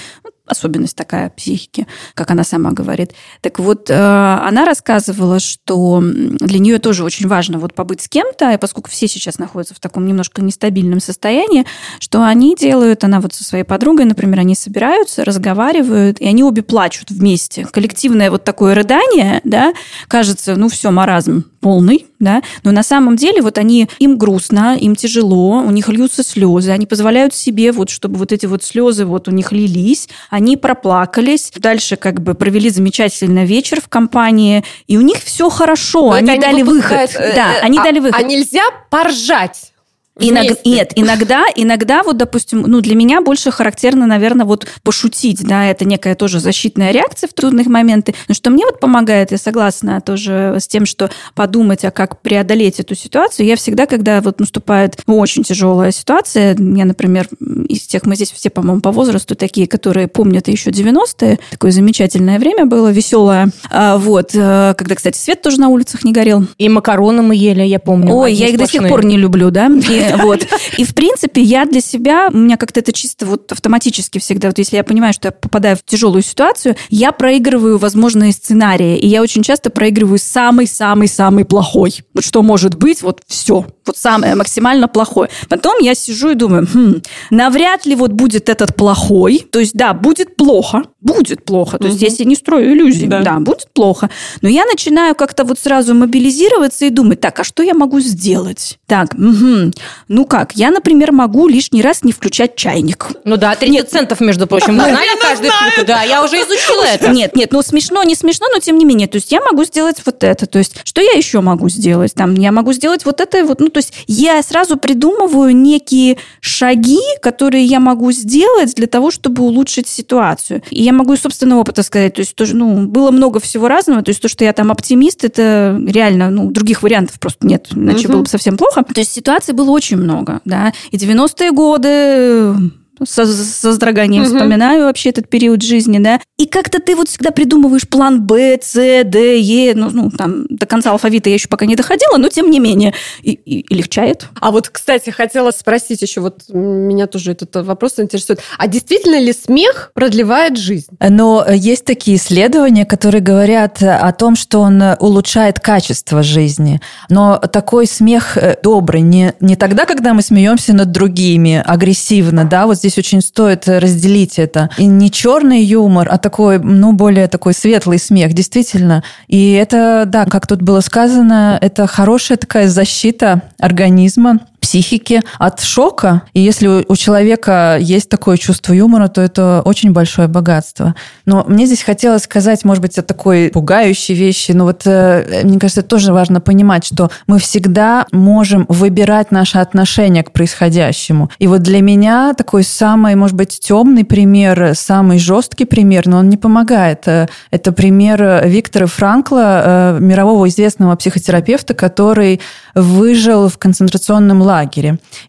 [0.47, 3.13] особенность такая психики, как она сама говорит.
[3.41, 8.53] Так вот, э, она рассказывала, что для нее тоже очень важно вот побыть с кем-то,
[8.53, 11.67] и поскольку все сейчас находятся в таком немножко нестабильном состоянии,
[11.99, 16.63] что они делают, она вот со своей подругой, например, они собираются, разговаривают, и они обе
[16.63, 17.67] плачут вместе.
[17.67, 19.75] Коллективное вот такое рыдание, да,
[20.09, 24.95] кажется, ну все, маразм полный, да, но на самом деле вот они, им грустно, им
[24.95, 29.29] тяжело, у них льются слезы, они позволяют себе вот, чтобы вот эти вот слезы вот
[29.29, 35.01] у них лились, они проплакались, дальше как бы провели замечательный вечер в компании, и у
[35.01, 37.11] них все хорошо, они, они дали выход.
[37.15, 38.21] Э, да, они а, дали выход.
[38.21, 39.73] А нельзя поржать?
[40.19, 40.65] Иног...
[40.65, 45.85] Нет, иногда, иногда вот, допустим, ну, для меня больше характерно, наверное, вот пошутить, да, это
[45.85, 48.15] некая тоже защитная реакция в трудных моменты.
[48.27, 52.81] Но что мне вот помогает, я согласна тоже с тем, что подумать, а как преодолеть
[52.81, 57.29] эту ситуацию, я всегда, когда вот наступает очень тяжелая ситуация, я, например,
[57.69, 62.39] из тех, мы здесь все, по-моему, по возрасту такие, которые помнят еще 90-е, такое замечательное
[62.39, 66.47] время было, веселое, а, вот, э, когда, кстати, свет тоже на улицах не горел.
[66.57, 68.15] И макароны мы ели, я помню.
[68.15, 70.47] Ой, я их до сих пор не люблю, да, и Вот.
[70.77, 74.59] И, в принципе, я для себя, у меня как-то это чисто вот автоматически всегда, вот
[74.59, 78.97] если я понимаю, что я попадаю в тяжелую ситуацию, я проигрываю возможные сценарии.
[78.99, 82.03] И я очень часто проигрываю самый-самый-самый плохой.
[82.15, 83.67] Вот что может быть, вот все.
[83.87, 85.31] Вот самое максимально плохое.
[85.49, 89.47] Потом я сижу и думаю, хм, навряд ли вот будет этот плохой.
[89.51, 90.83] То есть, да, будет плохо.
[91.01, 91.79] Будет плохо.
[91.79, 93.23] То есть, если не строю иллюзий, да.
[93.23, 94.11] да, будет плохо.
[94.43, 98.79] Но я начинаю как-то вот сразу мобилизироваться и думать, так, а что я могу сделать?
[98.87, 99.73] Так, угу.
[100.09, 103.09] Ну как, я, например, могу лишний раз не включать чайник.
[103.25, 103.91] Ну да, 30 нет.
[103.91, 104.77] центов, между прочим.
[104.77, 105.87] Мы знали каждый штуку.
[105.87, 107.09] Да, я уже изучила это.
[107.09, 109.09] Нет, нет, ну смешно, не смешно, но тем не менее.
[109.09, 110.47] То есть я могу сделать вот это.
[110.47, 112.15] То есть что я еще могу сделать?
[112.15, 113.45] Там, я могу сделать вот это.
[113.45, 119.11] Вот, ну, то есть я сразу придумываю некие шаги, которые я могу сделать для того,
[119.11, 120.63] чтобы улучшить ситуацию.
[120.71, 124.03] И я могу из собственного опыта сказать, то есть тоже, ну, было много всего разного.
[124.03, 128.07] То есть то, что я там оптимист, это реально, ну, других вариантов просто нет, иначе
[128.07, 128.15] угу.
[128.15, 128.83] было бы совсем плохо.
[128.83, 130.73] То есть ситуаций было очень очень много, да.
[130.91, 132.55] И 90-е годы
[133.05, 134.33] со, со содроганием угу.
[134.33, 136.21] вспоминаю вообще этот период жизни, да.
[136.39, 140.67] И как-то ты вот всегда придумываешь план Б, С, Д, Е, ну, ну там до
[140.67, 142.95] конца алфавита я еще пока не доходила, но тем не менее.
[143.23, 144.27] И, и, и легчает.
[144.41, 148.41] А вот, кстати, хотела спросить еще, вот меня тоже этот вопрос интересует.
[148.59, 150.87] А действительно ли смех продлевает жизнь?
[151.01, 156.81] Но есть такие исследования, которые говорят о том, что он улучшает качество жизни.
[157.09, 162.67] Но такой смех э, добрый, не, не тогда, когда мы смеемся над другими агрессивно, да,
[162.67, 164.71] вот здесь очень стоит разделить это.
[164.79, 169.03] И не черный юмор, а такой, ну, более такой светлый смех, действительно.
[169.27, 176.23] И это, да, как тут было сказано, это хорошая такая защита организма психики от шока.
[176.33, 180.97] И если у человека есть такое чувство юмора, то это очень большое богатство.
[181.25, 184.51] Но мне здесь хотелось сказать, может быть, о такой пугающей вещи.
[184.51, 190.25] Но вот э, мне кажется, тоже важно понимать, что мы всегда можем выбирать наше отношение
[190.25, 191.31] к происходящему.
[191.39, 196.29] И вот для меня такой самый, может быть, темный пример, самый жесткий пример, но он
[196.29, 197.07] не помогает.
[197.07, 202.41] Э, это пример Виктора Франкла, э, мирового известного психотерапевта, который
[202.75, 204.56] выжил в концентрационном лагере.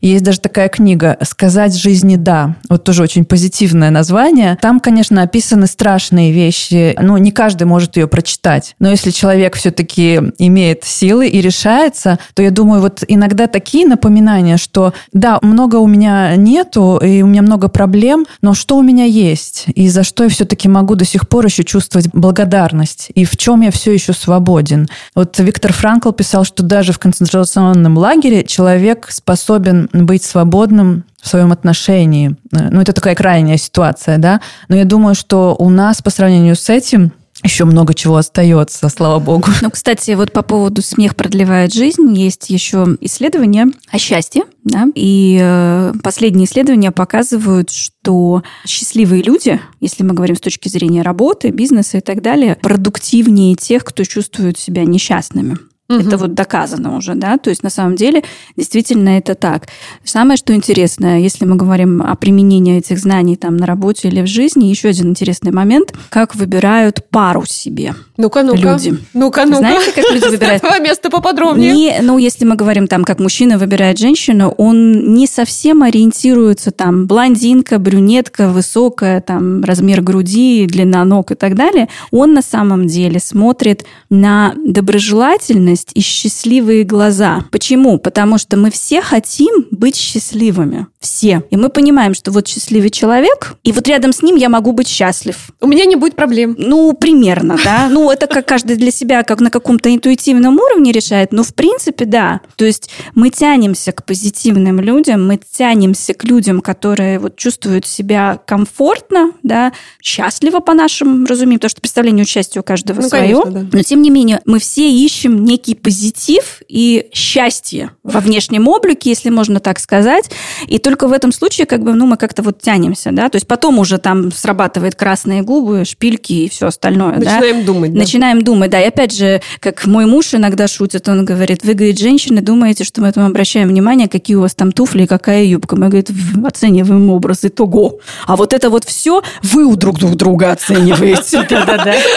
[0.01, 2.55] Есть даже такая книга «Сказать жизни да».
[2.69, 4.57] Вот тоже очень позитивное название.
[4.61, 6.95] Там, конечно, описаны страшные вещи.
[7.01, 8.75] Ну, не каждый может ее прочитать.
[8.79, 14.57] Но если человек все-таки имеет силы и решается, то я думаю, вот иногда такие напоминания,
[14.57, 19.05] что да, много у меня нету, и у меня много проблем, но что у меня
[19.05, 19.65] есть?
[19.75, 23.09] И за что я все-таки могу до сих пор еще чувствовать благодарность?
[23.15, 24.87] И в чем я все еще свободен?
[25.15, 31.51] Вот Виктор Франкл писал, что даже в концентрационном лагере человек способен быть свободным в своем
[31.51, 32.35] отношении.
[32.51, 34.41] Ну, это такая крайняя ситуация, да.
[34.69, 37.11] Но я думаю, что у нас по сравнению с этим
[37.43, 39.49] еще много чего остается, слава богу.
[39.61, 44.43] Ну, кстати, вот по поводу «Смех продлевает жизнь» есть еще исследования о счастье.
[44.63, 44.87] Да?
[44.95, 51.49] И э, последние исследования показывают, что счастливые люди, если мы говорим с точки зрения работы,
[51.49, 55.57] бизнеса и так далее, продуктивнее тех, кто чувствует себя несчастными.
[55.89, 55.99] Угу.
[55.99, 58.23] Это вот доказано уже, да, то есть на самом деле
[58.57, 59.67] действительно это так.
[60.03, 64.27] Самое, что интересное, если мы говорим о применении этих знаний там на работе или в
[64.27, 68.57] жизни, еще один интересный момент, как выбирают пару себе ну-ка, ну-ка.
[68.57, 68.97] люди.
[69.13, 69.57] Ну-ка, ну-ка.
[69.59, 70.63] Знаете, как люди выбирают?
[70.63, 71.71] С место поподробнее.
[71.73, 77.07] Не, ну, если мы говорим там, как мужчина выбирает женщину, он не совсем ориентируется там
[77.07, 81.87] блондинка, брюнетка, высокая, там размер груди, длина ног и так далее.
[82.11, 87.45] Он на самом деле смотрит на доброжелательность уверенность и счастливые глаза.
[87.51, 87.99] Почему?
[87.99, 90.87] Потому что мы все хотим быть счастливыми.
[90.99, 91.43] Все.
[91.51, 94.87] И мы понимаем, что вот счастливый человек, и вот рядом с ним я могу быть
[94.87, 95.37] счастлив.
[95.61, 96.55] У меня не будет проблем.
[96.57, 97.87] Ну, примерно, да.
[97.97, 101.31] Ну, это как каждый для себя, как на каком-то интуитивном уровне решает.
[101.31, 102.41] Но, в принципе, да.
[102.55, 108.39] То есть мы тянемся к позитивным людям, мы тянемся к людям, которые вот чувствуют себя
[108.45, 113.41] комфортно, да, счастливо по нашим разумениям, потому что представление участия у каждого ну, свое.
[113.41, 113.77] Конечно, да.
[113.77, 119.09] Но, тем не менее, мы все ищем некий некий позитив и счастье во внешнем облике,
[119.09, 120.29] если можно так сказать.
[120.67, 123.47] И только в этом случае как бы, ну, мы как-то вот тянемся, да, то есть
[123.47, 127.65] потом уже там срабатывает красные губы, шпильки и все остальное, Начинаем да?
[127.65, 127.99] думать, да.
[127.99, 128.81] Начинаем думать, да.
[128.81, 133.01] И опять же, как мой муж иногда шутит, он говорит, вы, говорит, женщины, думаете, что
[133.01, 135.75] мы там обращаем внимание, какие у вас там туфли и какая юбка.
[135.75, 136.09] Мы, говорит,
[136.45, 137.99] оцениваем образ, итого.
[138.25, 141.45] А вот это вот все вы у друг друга оцениваете.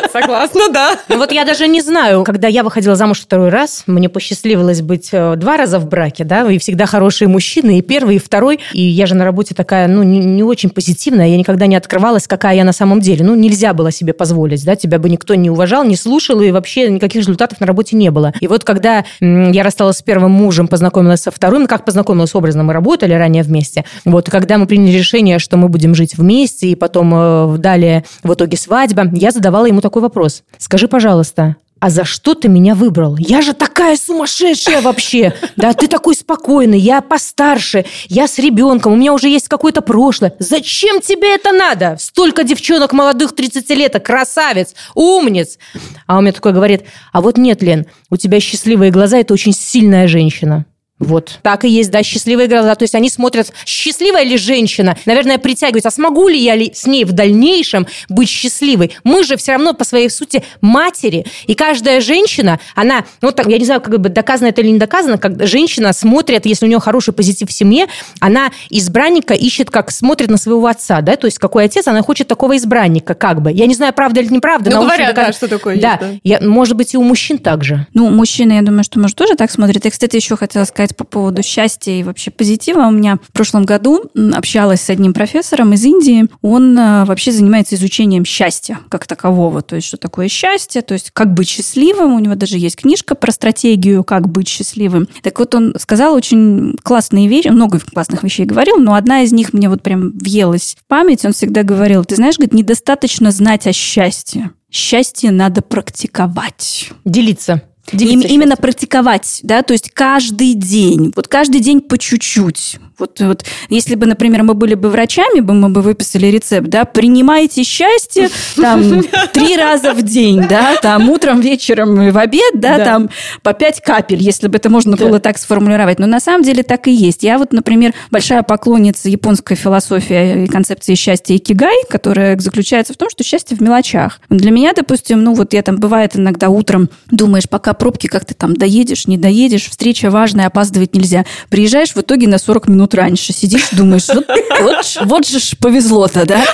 [0.13, 0.99] Согласна, да.
[1.09, 5.09] Ну вот я даже не знаю, когда я выходила замуж второй раз, мне посчастливилось быть
[5.13, 8.61] э, два раза в браке, да, и всегда хорошие мужчины, и первый, и второй.
[8.73, 12.27] И я же на работе такая, ну, не, не очень позитивная, я никогда не открывалась,
[12.27, 13.25] какая я на самом деле.
[13.25, 16.91] Ну, нельзя было себе позволить, да, тебя бы никто не уважал, не слушал, и вообще
[16.91, 18.33] никаких результатов на работе не было.
[18.41, 22.63] И вот когда я рассталась с первым мужем, познакомилась со вторым, ну, как познакомилась образно,
[22.63, 26.69] мы работали ранее вместе, вот, и когда мы приняли решение, что мы будем жить вместе,
[26.69, 30.43] и потом э, далее в итоге свадьба, я задавала ему такой вопрос.
[30.59, 33.17] Скажи, пожалуйста, а за что ты меня выбрал?
[33.17, 35.35] Я же такая сумасшедшая вообще.
[35.57, 40.35] Да, ты такой спокойный, я постарше, я с ребенком, у меня уже есть какое-то прошлое.
[40.39, 41.97] Зачем тебе это надо?
[41.99, 45.59] Столько девчонок молодых 30 лет, красавец, умниц.
[46.07, 49.53] А он мне такой говорит, а вот нет, Лен, у тебя счастливые глаза, это очень
[49.53, 50.67] сильная женщина.
[51.01, 51.39] Вот.
[51.43, 52.75] Так и есть, да, счастливые глаза.
[52.75, 56.87] То есть они смотрят, счастливая ли женщина, наверное, притягивается, а смогу ли я ли с
[56.87, 58.93] ней в дальнейшем быть счастливой?
[59.03, 63.59] Мы же все равно по своей сути матери, и каждая женщина, она, ну, так, я
[63.59, 66.81] не знаю, как бы доказано это или не доказано, как женщина смотрит, если у нее
[66.81, 67.87] хороший позитив в семье,
[68.21, 72.29] она избранника ищет, как смотрит на своего отца, да, то есть какой отец, она хочет
[72.29, 73.51] такого избранника, как бы.
[73.51, 74.71] Я не знаю, правда или неправда.
[74.71, 75.33] Ну, говорят, да, доказано.
[75.33, 76.11] что такое Да, есть, да.
[76.25, 77.87] Я, может быть, и у мужчин также.
[77.95, 79.85] Ну, мужчины, я думаю, что, может, тоже так смотрят.
[79.85, 82.87] Я, кстати, еще хотела сказать по поводу счастья и вообще позитива.
[82.87, 86.27] У меня в прошлом году общалась с одним профессором из Индии.
[86.43, 89.63] Он а, вообще занимается изучением счастья как такового.
[89.63, 92.15] То есть, что такое счастье, то есть, как быть счастливым.
[92.15, 95.09] У него даже есть книжка про стратегию, как быть счастливым.
[95.23, 99.53] Так вот, он сказал очень классные вещи, много классных вещей говорил, но одна из них
[99.53, 101.25] мне вот прям въелась в память.
[101.25, 104.51] Он всегда говорил, ты знаешь, говорит, недостаточно знать о счастье.
[104.71, 106.91] Счастье надо практиковать.
[107.05, 107.63] Делиться.
[107.93, 112.79] Им- Делиться именно практиковать, да, то есть каждый день, вот каждый день по чуть-чуть.
[113.01, 116.85] Вот, вот если бы, например, мы были бы врачами, бы мы бы выписали рецепт, да,
[116.85, 122.77] принимайте счастье там три раза в день, да, там утром, вечером и в обед, да,
[122.79, 122.85] Да.
[122.85, 123.11] там
[123.43, 125.99] по пять капель, если бы это можно было так сформулировать.
[125.99, 127.23] Но на самом деле так и есть.
[127.23, 133.09] Я вот, например, большая поклонница японской философии и концепции счастья икигай, которая заключается в том,
[133.11, 134.21] что счастье в мелочах.
[134.29, 138.35] Для меня, допустим, ну вот я там бывает иногда утром думаешь, пока пробки, как ты
[138.35, 141.25] там доедешь, не доедешь, встреча важная, опаздывать нельзя.
[141.49, 144.27] Приезжаешь в итоге на 40 минут раньше, сидишь, думаешь, вот,
[144.61, 146.45] вот, вот же ж повезло-то, да?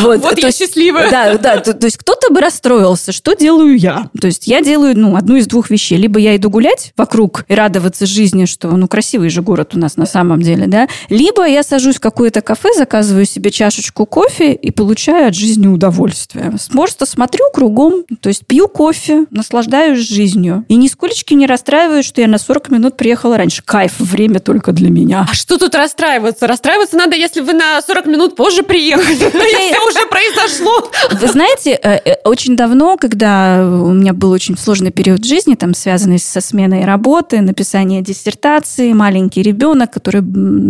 [0.00, 1.10] Вот то я есть- счастливая.
[1.10, 4.08] Да, да, то, то есть кто-то бы расстроился, что делаю я?
[4.20, 5.96] То есть я делаю, ну, одну из двух вещей.
[5.98, 9.96] Либо я иду гулять вокруг и радоваться жизни, что, ну, красивый же город у нас
[9.96, 10.88] на самом деле, да?
[11.08, 16.52] Либо я сажусь в какое-то кафе, заказываю себе чашечку кофе и получаю от жизни удовольствие.
[16.72, 20.64] Просто смотрю кругом, то есть пью кофе, наслаждаюсь жизнью.
[20.68, 23.62] И нисколечки не расстраиваюсь, что я на 40 минут приехала раньше.
[23.64, 25.26] Кайф, время только для меня.
[25.30, 26.46] А что тут расстраиваться?
[26.46, 29.02] Расстраиваться надо, если вы на 40 минут позже приехали.
[29.52, 30.90] Если уже произошло.
[31.20, 35.74] Вы знаете, э, э, очень давно, когда у меня был очень сложный период жизни, там,
[35.74, 40.22] связанный со сменой работы, написание диссертации, маленький ребенок, который,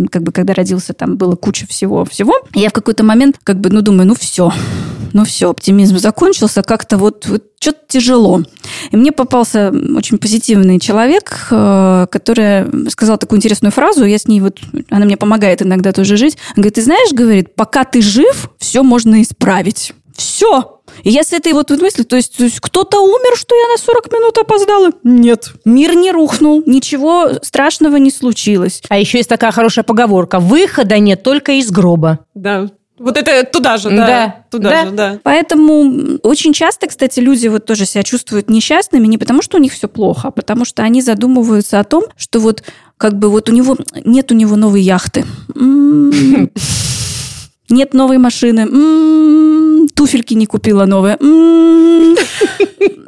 [0.09, 3.81] как бы, когда родился, там было куча всего-всего, я в какой-то момент, как бы, ну,
[3.81, 4.51] думаю, ну, все,
[5.13, 8.41] ну, все, оптимизм закончился, как-то вот, вот что-то тяжело.
[8.91, 14.41] И мне попался очень позитивный человек, э, который сказал такую интересную фразу, я с ней
[14.41, 16.37] вот, она мне помогает иногда тоже жить.
[16.49, 19.93] Он говорит, ты знаешь, говорит, пока ты жив, все можно исправить.
[20.15, 20.81] Все.
[21.03, 23.77] И я с этой вот мыслью, то есть, то есть кто-то умер, что я на
[23.77, 24.91] 40 минут опоздала?
[25.03, 25.53] Нет.
[25.65, 28.81] Мир не рухнул, ничего страшного не случилось.
[28.89, 30.39] А еще есть такая хорошая поговорка.
[30.39, 32.19] Выхода нет только из гроба.
[32.35, 32.69] Да.
[32.99, 34.07] Вот это туда же, да.
[34.07, 34.35] Да.
[34.51, 34.85] Туда Да.
[34.85, 35.19] же, да.
[35.23, 39.73] Поэтому очень часто, кстати, люди вот тоже себя чувствуют несчастными не потому, что у них
[39.73, 42.63] все плохо, а потому что они задумываются о том, что вот
[43.03, 45.25] как бы вот у него нет у него новой яхты.
[45.55, 46.09] М,
[47.69, 48.65] Нет новой машины.
[49.95, 51.17] Туфельки не купила новые.
[51.19, 52.15] М,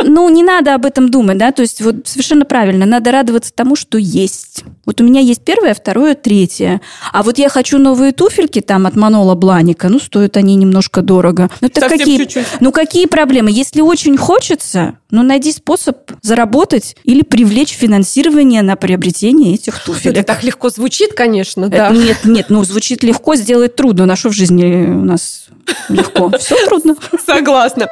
[0.08, 3.76] Ну, не надо об этом думать, да, то есть вот совершенно правильно, надо радоваться тому,
[3.76, 4.64] что есть.
[4.86, 6.80] Вот у меня есть первое, второе, третье.
[7.12, 11.50] А вот я хочу новые туфельки там от Манола Бланика, ну, стоят они немножко дорого.
[11.60, 12.46] Ну, так Совсем какие, чуть-чуть.
[12.60, 13.50] ну, какие проблемы?
[13.52, 20.26] Если очень хочется, ну, найди способ заработать или привлечь финансирование на приобретение этих Это туфелек.
[20.26, 21.90] так легко звучит, конечно, Это- да.
[21.90, 24.06] Нет, нет, ну, звучит легко, сделать трудно.
[24.06, 25.46] На что в жизни у нас
[25.90, 26.32] легко?
[26.38, 26.96] Все трудно.
[27.26, 27.88] Согласна.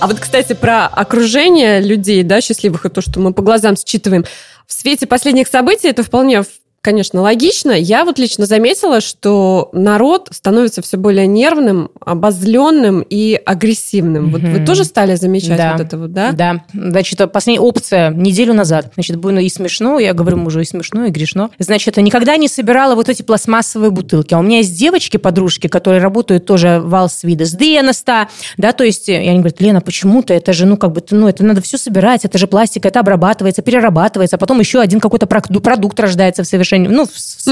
[0.00, 4.24] А вот, кстати, про окружение людей, да, счастливых, и то, что мы по глазам считываем.
[4.66, 6.42] В свете последних событий это вполне
[6.82, 7.72] конечно, логично.
[7.72, 14.30] Я вот лично заметила, что народ становится все более нервным, обозленным и агрессивным.
[14.30, 15.72] Вот вы тоже стали замечать да.
[15.72, 16.32] вот это вот, да?
[16.32, 16.64] Да.
[16.72, 18.92] Значит, последняя опция неделю назад.
[18.94, 21.50] Значит, было и смешно, я говорю мужу, и смешно, и грешно.
[21.58, 24.32] Значит, никогда не собирала вот эти пластмассовые бутылки.
[24.32, 29.08] А у меня есть девочки-подружки, которые работают тоже в Алсвида с Деноста, да, то есть,
[29.08, 32.24] и они говорят, Лена, почему-то это же, ну, как бы, ну, это надо все собирать,
[32.24, 36.69] это же пластик, это обрабатывается, перерабатывается, а потом еще один какой-то продукт рождается в совершенно
[36.70, 37.06] решению, ну,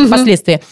[0.06, 0.54] впоследствии.
[0.54, 0.62] Угу.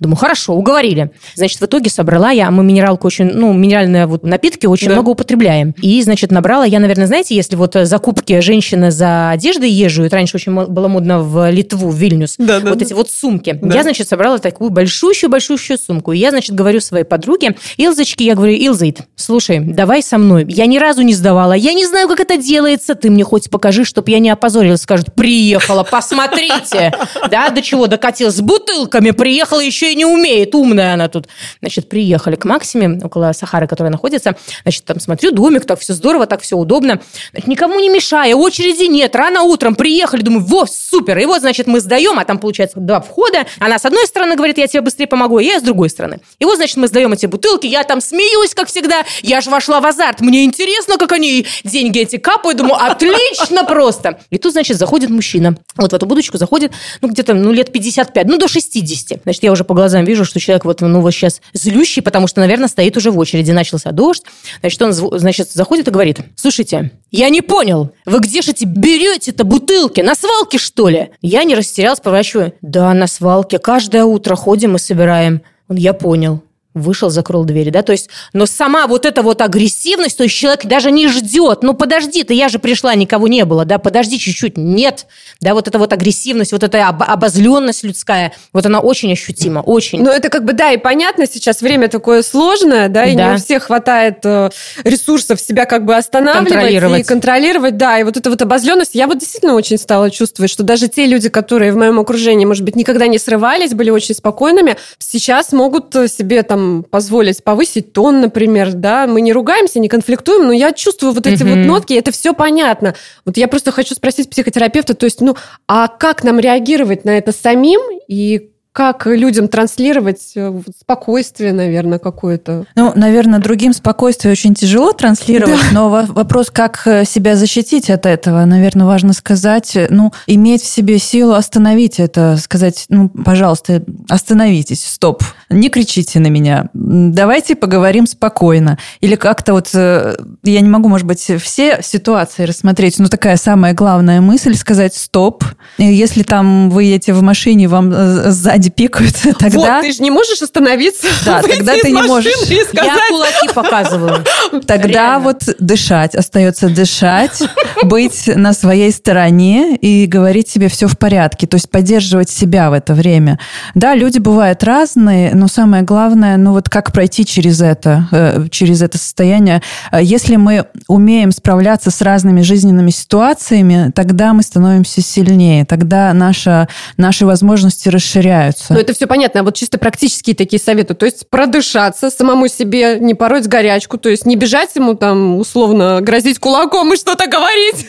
[0.00, 1.10] Думаю, хорошо, уговорили.
[1.34, 4.94] Значит, в итоге собрала я, мы минералку очень, ну, минеральные вот напитки очень да.
[4.94, 5.74] много употребляем.
[5.80, 10.52] И, значит, набрала я, наверное, знаете, если вот закупки женщины за одеждой езжают, раньше очень
[10.54, 12.84] было модно в Литву, в Вильнюс, да, да, вот да.
[12.84, 13.58] эти вот сумки.
[13.60, 13.74] Да.
[13.74, 16.12] Я, значит, собрала такую большущую-большущую сумку.
[16.12, 20.46] И я, значит, говорю своей подруге, Илзочке, я говорю, Илзаид, слушай, давай со мной.
[20.48, 23.84] Я ни разу не сдавала, я не знаю, как это делается, ты мне хоть покажи,
[23.84, 24.82] чтобы я не опозорилась.
[24.82, 26.92] Скажут, приехала, посмотрите.
[27.30, 31.28] Да, до чего, докатилась с бутылками, приехала еще и не умеет, умная она тут.
[31.60, 34.36] Значит, приехали к Максиме, около Сахары, которая находится.
[34.62, 37.00] Значит, там смотрю, домик, так все здорово, так все удобно.
[37.30, 41.18] Значит, никому не мешая, очереди нет, рано утром приехали, думаю, во, супер.
[41.18, 43.46] И вот, значит, мы сдаем, а там, получается, два входа.
[43.58, 46.20] Она с одной стороны говорит, я тебе быстрее помогу, а я с другой стороны.
[46.38, 49.80] И вот, значит, мы сдаем эти бутылки, я там смеюсь, как всегда, я же вошла
[49.80, 54.20] в азарт, мне интересно, как они деньги эти капают, думаю, отлично просто.
[54.28, 55.56] И тут, значит, заходит мужчина.
[55.76, 59.20] Вот в эту будочку заходит, ну, где-то, ну, лет 55, ну, до 60.
[59.22, 62.40] Значит, я уже по глазам вижу, что человек вот, ну, вот сейчас злющий, потому что,
[62.40, 63.52] наверное, стоит уже в очереди.
[63.52, 64.24] Начался дождь.
[64.60, 69.44] Значит, он, значит, заходит и говорит, слушайте, я не понял, вы где же эти берете-то
[69.44, 70.00] бутылки?
[70.00, 71.10] На свалке, что ли?
[71.22, 72.54] Я не растерялась, поворачиваю.
[72.60, 73.60] Да, на свалке.
[73.60, 75.42] Каждое утро ходим и собираем.
[75.68, 76.42] Он, я понял
[76.76, 80.66] вышел, закрыл двери, да, то есть, но сама вот эта вот агрессивность, то есть человек
[80.66, 84.56] даже не ждет, ну подожди, ты я же пришла, никого не было, да, подожди чуть-чуть,
[84.56, 85.06] нет,
[85.40, 90.02] да, вот эта вот агрессивность, вот эта об- обозленность людская, вот она очень ощутима, очень.
[90.02, 93.30] Ну это как бы, да, и понятно, сейчас время такое сложное, да, и да.
[93.30, 94.50] не у всех хватает э,
[94.84, 97.00] ресурсов себя как бы останавливать контролировать.
[97.00, 100.62] и контролировать, да, и вот эта вот обозленность, я вот действительно очень стала чувствовать, что
[100.62, 104.76] даже те люди, которые в моем окружении, может быть, никогда не срывались, были очень спокойными,
[104.98, 110.52] сейчас могут себе там позволить повысить тон, например, да, мы не ругаемся, не конфликтуем, но
[110.52, 112.94] я чувствую вот эти вот нотки, это все понятно.
[113.24, 115.36] Вот я просто хочу спросить психотерапевта, то есть, ну,
[115.66, 122.66] а как нам реагировать на это самим и как людям транслировать э, спокойствие, наверное, какое-то?
[122.74, 125.72] Ну, наверное, другим спокойствие очень тяжело транслировать, да.
[125.72, 130.66] но вопрос, как э, себя защитить от этого, наверное, важно сказать, э, ну, иметь в
[130.66, 138.06] себе силу остановить это, сказать, ну, пожалуйста, остановитесь, стоп, не кричите на меня, давайте поговорим
[138.06, 138.78] спокойно.
[139.00, 144.20] Или как-то вот, я не могу, может быть, все ситуации рассмотреть, но такая самая главная
[144.20, 145.44] мысль сказать стоп.
[145.78, 149.58] Если там вы едете в машине, вам сзади сзади пикают, тогда...
[149.58, 152.32] Вот, ты же не можешь остановиться, Да, тогда ты не можешь.
[152.72, 154.24] Я кулаки показываю.
[154.66, 157.42] Тогда вот дышать, остается дышать,
[157.82, 162.72] быть на своей стороне и говорить себе все в порядке, то есть поддерживать себя в
[162.72, 163.38] это время.
[163.74, 168.82] Да, люди бывают разные, но самое главное, ну вот как пройти через это, э, через
[168.82, 169.62] это состояние.
[169.92, 177.26] Если мы умеем справляться с разными жизненными ситуациями, тогда мы становимся сильнее, тогда наша, наши
[177.26, 178.72] возможности расширяются.
[178.72, 179.40] Ну, это все понятно.
[179.40, 180.94] А вот чисто практические такие советы.
[180.94, 186.00] То есть продышаться, самому себе не пороть горячку, то есть не бежать ему там условно
[186.00, 187.86] грозить кулаком и что-то говорить.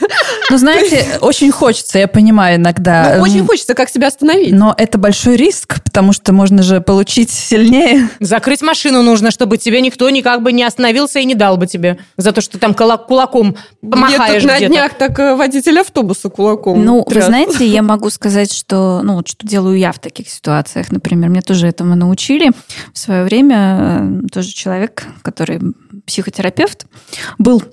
[0.49, 3.15] Ну, знаете, очень хочется, я понимаю иногда.
[3.17, 4.53] Ну, очень хочется, как себя остановить.
[4.53, 8.09] Но это большой риск, потому что можно же получить сильнее.
[8.19, 11.97] Закрыть машину нужно, чтобы тебе никто никак бы не остановился и не дал бы тебе
[12.17, 16.83] за то, что ты там кулаком помахаешь Нет, на днях так э, водитель автобуса кулаком
[16.83, 17.25] Ну, тряс.
[17.25, 21.29] вы знаете, я могу сказать, что, ну, вот что делаю я в таких ситуациях например.
[21.29, 22.51] Мне тоже этому научили.
[22.93, 25.59] В свое время э, тоже человек, который
[26.05, 26.85] психотерапевт,
[27.37, 27.63] был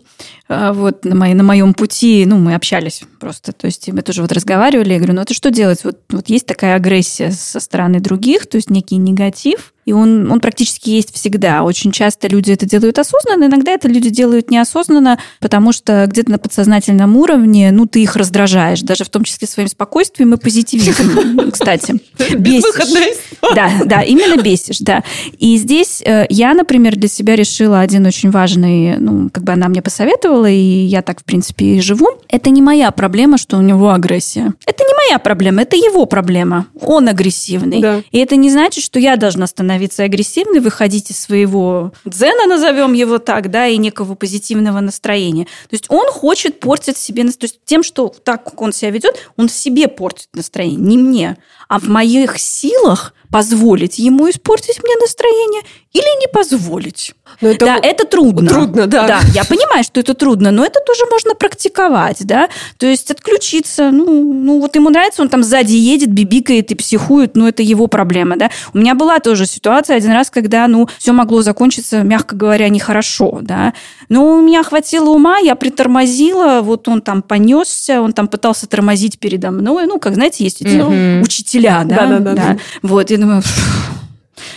[0.48, 4.32] вот на, моей, на моем пути, ну, мы общались просто, то есть мы тоже вот
[4.32, 5.84] разговаривали, я говорю, ну, это что делать?
[5.84, 10.40] Вот, вот есть такая агрессия со стороны других, то есть некий негатив, и он, он
[10.40, 11.62] практически есть всегда.
[11.62, 16.38] Очень часто люди это делают осознанно, иногда это люди делают неосознанно, потому что где-то на
[16.38, 22.00] подсознательном уровне, ну, ты их раздражаешь, даже в том числе своим спокойствием и позитивизмом, кстати.
[22.36, 23.20] Бесишь.
[23.54, 25.02] Да, да, именно бесишь, да.
[25.38, 29.68] И здесь э, я, например, для себя решила один очень важный, ну, как бы она
[29.68, 32.08] мне посоветовала, и я так, в принципе, и живу.
[32.28, 34.54] Это не моя проблема, что у него агрессия.
[34.66, 36.66] Это не моя проблема, это его проблема.
[36.80, 37.80] Он агрессивный.
[37.80, 38.02] Да.
[38.10, 43.18] И это не значит, что я должна становиться агрессивной, выходить из своего дзена, назовем его
[43.18, 45.44] так, да, и некого позитивного настроения.
[45.44, 47.34] То есть он хочет портить себе настроение.
[47.34, 51.36] То есть тем, что так, как он себя ведет, он себе портит настроение, не мне.
[51.68, 55.62] А в моих силах позволить ему испортить мне настроение
[55.92, 57.14] или не позволить.
[57.40, 58.48] Но это да, это трудно.
[58.48, 59.06] Трудно, да.
[59.06, 62.48] Да, я понимаю, что это трудно, но это тоже можно практиковать, да.
[62.78, 67.34] То есть отключиться, ну, ну вот ему нравится, он там сзади едет, бибикает и психует,
[67.34, 68.50] ну это его проблема, да.
[68.72, 73.38] У меня была тоже ситуация один раз, когда, ну, все могло закончиться, мягко говоря, нехорошо,
[73.40, 73.72] да.
[74.08, 79.18] Но у меня хватило ума, я притормозила, вот он там понесся, он там пытался тормозить
[79.18, 81.22] передо мной, ну, как, знаете, есть эти Мгм.
[81.22, 81.53] учителя,
[81.84, 82.56] да, Да-да-да.
[82.82, 83.42] Вот, я думаю,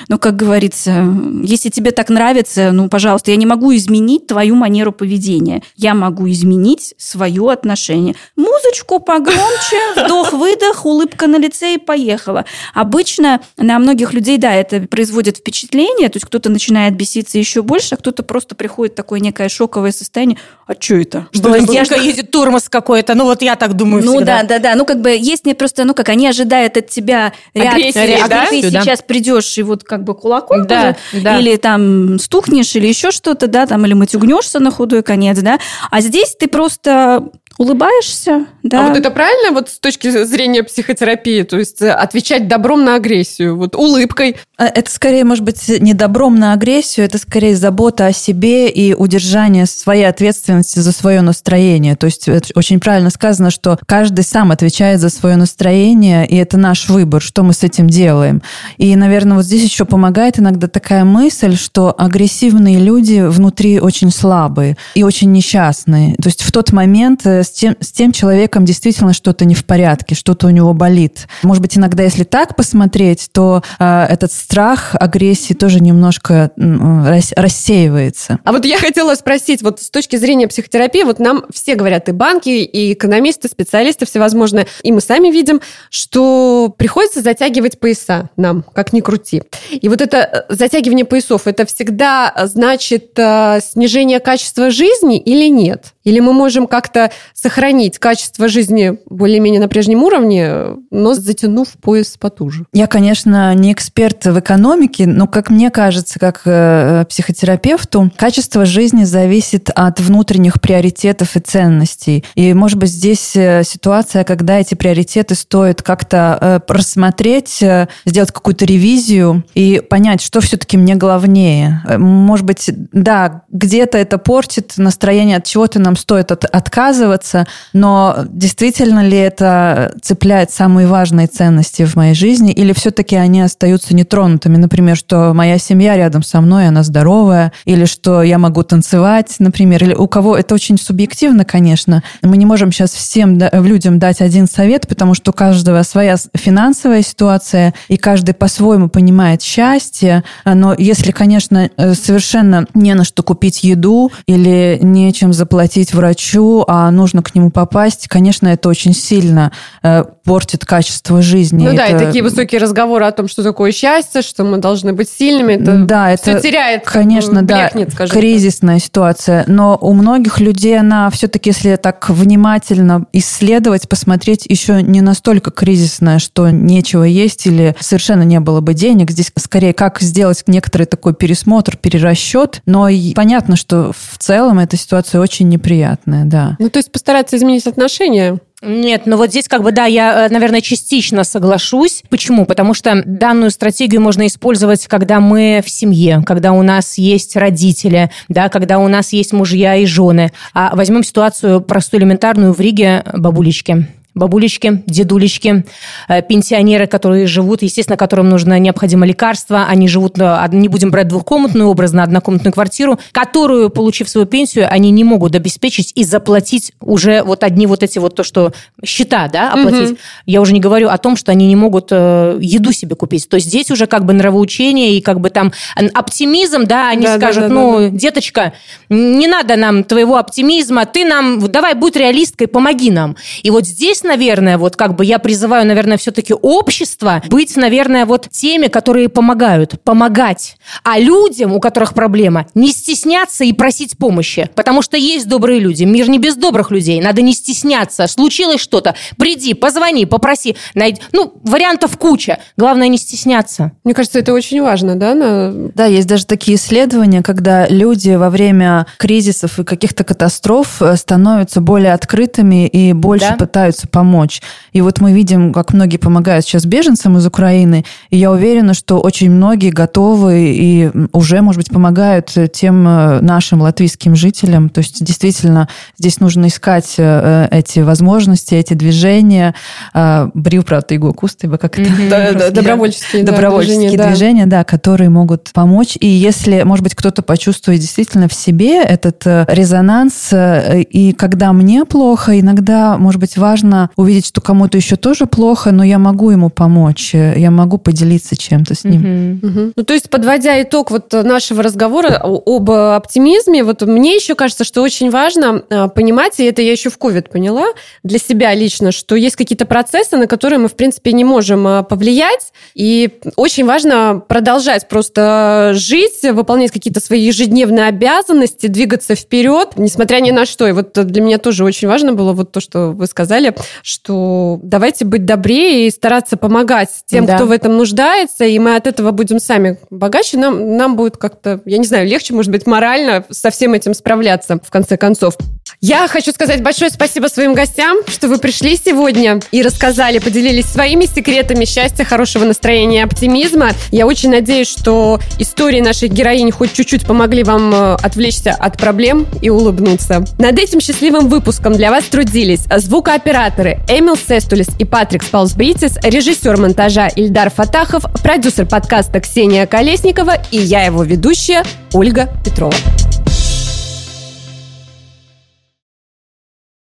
[0.07, 1.05] ну, как говорится,
[1.43, 5.63] если тебе так нравится, ну, пожалуйста, я не могу изменить твою манеру поведения.
[5.75, 8.15] Я могу изменить свое отношение.
[8.35, 12.45] Музычку погромче, вдох-выдох, улыбка на лице и поехала.
[12.73, 17.95] Обычно на многих людей, да, это производит впечатление, то есть кто-то начинает беситься еще больше,
[17.95, 20.37] а кто-то просто приходит в такое некое шоковое состояние.
[20.65, 21.27] А что это?
[21.31, 21.63] Что это?
[21.65, 23.15] Блондинка едет тормоз какой-то.
[23.15, 24.41] Ну, вот я так думаю Ну всегда.
[24.43, 24.75] да, да, да.
[24.75, 28.27] Ну как бы есть не просто, ну как они ожидают от тебя реакции, Агрессии, а
[28.27, 28.45] да?
[28.49, 28.81] ты Да.
[28.81, 31.39] сейчас придешь и вот как бы кулаком Да, тоже, да.
[31.39, 35.59] или там стукнешь, или еще что-то, да, там, или матюгнешься на худой конец, да.
[35.91, 38.85] А здесь ты просто улыбаешься, да.
[38.85, 41.43] А вот это правильно вот с точки зрения психотерапии?
[41.43, 44.35] То есть э, отвечать добром на агрессию, вот улыбкой.
[44.57, 48.93] А Это скорее, может быть, не добром на агрессию, это скорее забота о себе и
[48.93, 51.95] удержание своей ответственности за свое настроение.
[51.95, 56.57] То есть это очень правильно сказано, что каждый сам отвечает за свое настроение, и это
[56.57, 58.41] наш выбор, что мы с этим делаем.
[58.77, 64.75] И, наверное, вот здесь еще помогает иногда такая мысль, что агрессивные люди внутри очень слабые
[64.93, 66.15] и очень несчастные.
[66.15, 69.65] То есть в тот момент э, с тем, с тем человеком действительно что-то не в
[69.65, 71.27] порядке, что-то у него болит.
[71.43, 78.39] Может быть, иногда, если так посмотреть, то э, этот страх агрессии тоже немножко рас- рассеивается.
[78.43, 82.11] А вот я хотела спросить, вот с точки зрения психотерапии, вот нам все говорят, и
[82.11, 88.93] банки, и экономисты, специалисты всевозможные, и мы сами видим, что приходится затягивать пояса нам, как
[88.93, 89.43] ни крути.
[89.71, 95.93] И вот это э, затягивание поясов, это всегда значит э, снижение качества жизни или нет?
[96.03, 102.65] Или мы можем как-то сохранить качество жизни более-менее на прежнем уровне, но затянув пояс потуже?
[102.73, 109.03] Я, конечно, не эксперт в экономике, но, как мне кажется, как э, психотерапевту, качество жизни
[109.03, 112.23] зависит от внутренних приоритетов и ценностей.
[112.33, 118.31] И, может быть, здесь э, ситуация, когда эти приоритеты стоит как-то э, просмотреть, э, сделать
[118.31, 121.83] какую-то ревизию и понять, что все-таки мне главнее.
[121.87, 127.26] Э, Может быть, да, где-то это портит настроение, от чего-то нам стоит от- отказываться,
[127.73, 133.95] но действительно ли это цепляет самые важные ценности в моей жизни, или все-таки они остаются
[133.95, 134.57] нетронутыми?
[134.57, 139.83] Например, что моя семья рядом со мной, она здоровая, или что я могу танцевать, например,
[139.83, 142.03] или у кого это очень субъективно, конечно.
[142.21, 147.01] Мы не можем сейчас всем людям дать один совет, потому что у каждого своя финансовая
[147.01, 150.23] ситуация, и каждый по-своему понимает счастье.
[150.45, 156.89] Но если, конечно, э, совершенно не на что купить еду или нечем заплатить врачу, а
[156.91, 159.51] нужно к нему попасть, конечно, это очень сильно
[159.83, 161.67] э, портит качество жизни.
[161.67, 164.93] Ну да, и Это- такие высокие разговоры о том, что такое счастье, что мы должны
[164.93, 168.19] быть сильными, это да, все это, теряет, конечно, бы, да, блекнет, скажем так.
[168.19, 169.43] кризисная ситуация.
[169.47, 176.19] Но у многих людей она все-таки, если так внимательно исследовать, посмотреть, еще не настолько кризисная,
[176.19, 179.11] что нечего есть или совершенно не было бы денег.
[179.11, 182.61] Здесь скорее как сделать некоторый такой пересмотр, перерасчет.
[182.65, 186.55] Но понятно, что в целом эта ситуация очень неприятная, да.
[186.59, 188.37] Ну, то есть постараться изменить отношения.
[188.61, 192.03] Нет, ну вот здесь как бы, да, я, э, наверное, частично соглашусь.
[192.09, 192.45] Почему?
[192.45, 198.11] Потому что данную стратегию можно использовать, когда мы в семье, когда у нас есть родители,
[198.27, 200.33] да, когда у нас есть мужья и жены.
[200.53, 203.87] А возьмем ситуацию простую, элементарную в Риге бабулечки
[204.17, 205.65] бабулечки, дедулечки,
[206.07, 211.07] э, пенсионеры, которые живут, естественно, которым нужно необходимо лекарство, они живут, од- не будем брать
[211.07, 217.23] двухкомнатную образно, однокомнатную квартиру, которую, получив свою пенсию, они не могут обеспечить и заплатить уже
[217.23, 218.51] вот одни вот эти вот то, что
[218.83, 219.97] счета, да, оплатить.
[220.25, 223.27] Я уже не говорю о том, что они не могут э, еду себе купить.
[223.29, 225.51] То есть здесь уже как бы нравоучение и как бы там
[225.93, 228.53] оптимизм, да, они Да, да, скажут, да, да, ну, деточка,
[228.89, 233.15] не надо нам твоего оптимизма, ты нам, давай будь реалисткой, помоги нам.
[233.43, 238.27] И вот здесь, наверное, вот как бы я призываю, наверное, все-таки общество быть, наверное, вот
[238.31, 240.57] теми, которые помогают, помогать.
[240.83, 244.49] А людям, у которых проблема, не стесняться и просить помощи.
[244.55, 245.83] Потому что есть добрые люди.
[245.83, 247.01] Мир не без добрых людей.
[247.01, 248.07] Надо не стесняться.
[248.07, 248.95] Случилось что-то.
[249.17, 250.55] Приди, позвони, попроси.
[250.73, 251.01] Найди.
[251.11, 252.39] Ну, вариантов куча.
[252.57, 253.71] Главное не стесняться.
[253.83, 255.13] Мне кажется, это очень важно, да?
[255.13, 255.51] На...
[255.75, 261.61] Да, есть даже такие исследования, когда люди во время кризисов и каких-то катастроф э, становятся
[261.61, 263.35] более открытыми и больше да.
[263.35, 264.43] пытаются помочь.
[264.73, 268.99] И вот мы видим, как многие помогают сейчас беженцам из Украины, и я уверена, что
[268.99, 274.69] очень многие готовы и уже, может быть, помогают тем э, нашим латвийским жителям.
[274.69, 275.67] То есть действительно
[275.97, 279.55] здесь нужно искать э, эти возможности, эти движения.
[279.95, 282.51] А, Брил, правда, его кусты, как это?
[282.51, 285.97] Добровольческие Добровольческие движения, да, которые могут помочь.
[285.99, 291.83] И если, может быть, кто-то почувствует действительно в себе этот э, резонанс, и когда мне
[291.83, 296.49] плохо, иногда, может быть, важно увидеть, что кому-то еще тоже плохо, но я могу ему
[296.49, 299.37] помочь, я могу поделиться чем-то с ним.
[299.41, 299.47] Угу.
[299.47, 299.71] Угу.
[299.75, 304.81] Ну, то есть, подводя итог вот нашего разговора об оптимизме, вот мне еще кажется, что
[304.81, 305.59] очень важно
[305.95, 307.67] понимать, и это я еще в COVID поняла
[308.03, 312.51] для себя лично, что есть какие-то процессы, на которые мы, в принципе, не можем повлиять,
[312.75, 320.31] и очень важно продолжать просто жить, выполнять какие-то свои ежедневные обязанности, двигаться вперед, несмотря ни
[320.31, 320.67] на что.
[320.67, 325.05] И вот для меня тоже очень важно было вот то, что вы сказали, что давайте
[325.05, 327.35] быть добрее и стараться помогать тем, да.
[327.35, 331.61] кто в этом нуждается, и мы от этого будем сами богаче, нам, нам будет как-то,
[331.65, 335.35] я не знаю, легче, может быть, морально со всем этим справляться, в конце концов.
[335.79, 341.05] Я хочу сказать большое спасибо своим гостям, что вы пришли сегодня и рассказали, поделились своими
[341.05, 343.69] секретами счастья, хорошего настроения, оптимизма.
[343.91, 349.27] Я очень надеюсь, что истории наших героинь хоть чуть-чуть помогли вам э, отвлечься от проблем
[349.43, 350.25] и улыбнуться.
[350.39, 357.07] Над этим счастливым выпуском для вас трудились звукооператоры Эмил Сестулис и Патрик Спаусбритис, режиссер монтажа
[357.09, 361.63] Ильдар Фатахов, продюсер подкаста Ксения Колесникова и я его ведущая
[361.93, 362.73] Ольга Петрова.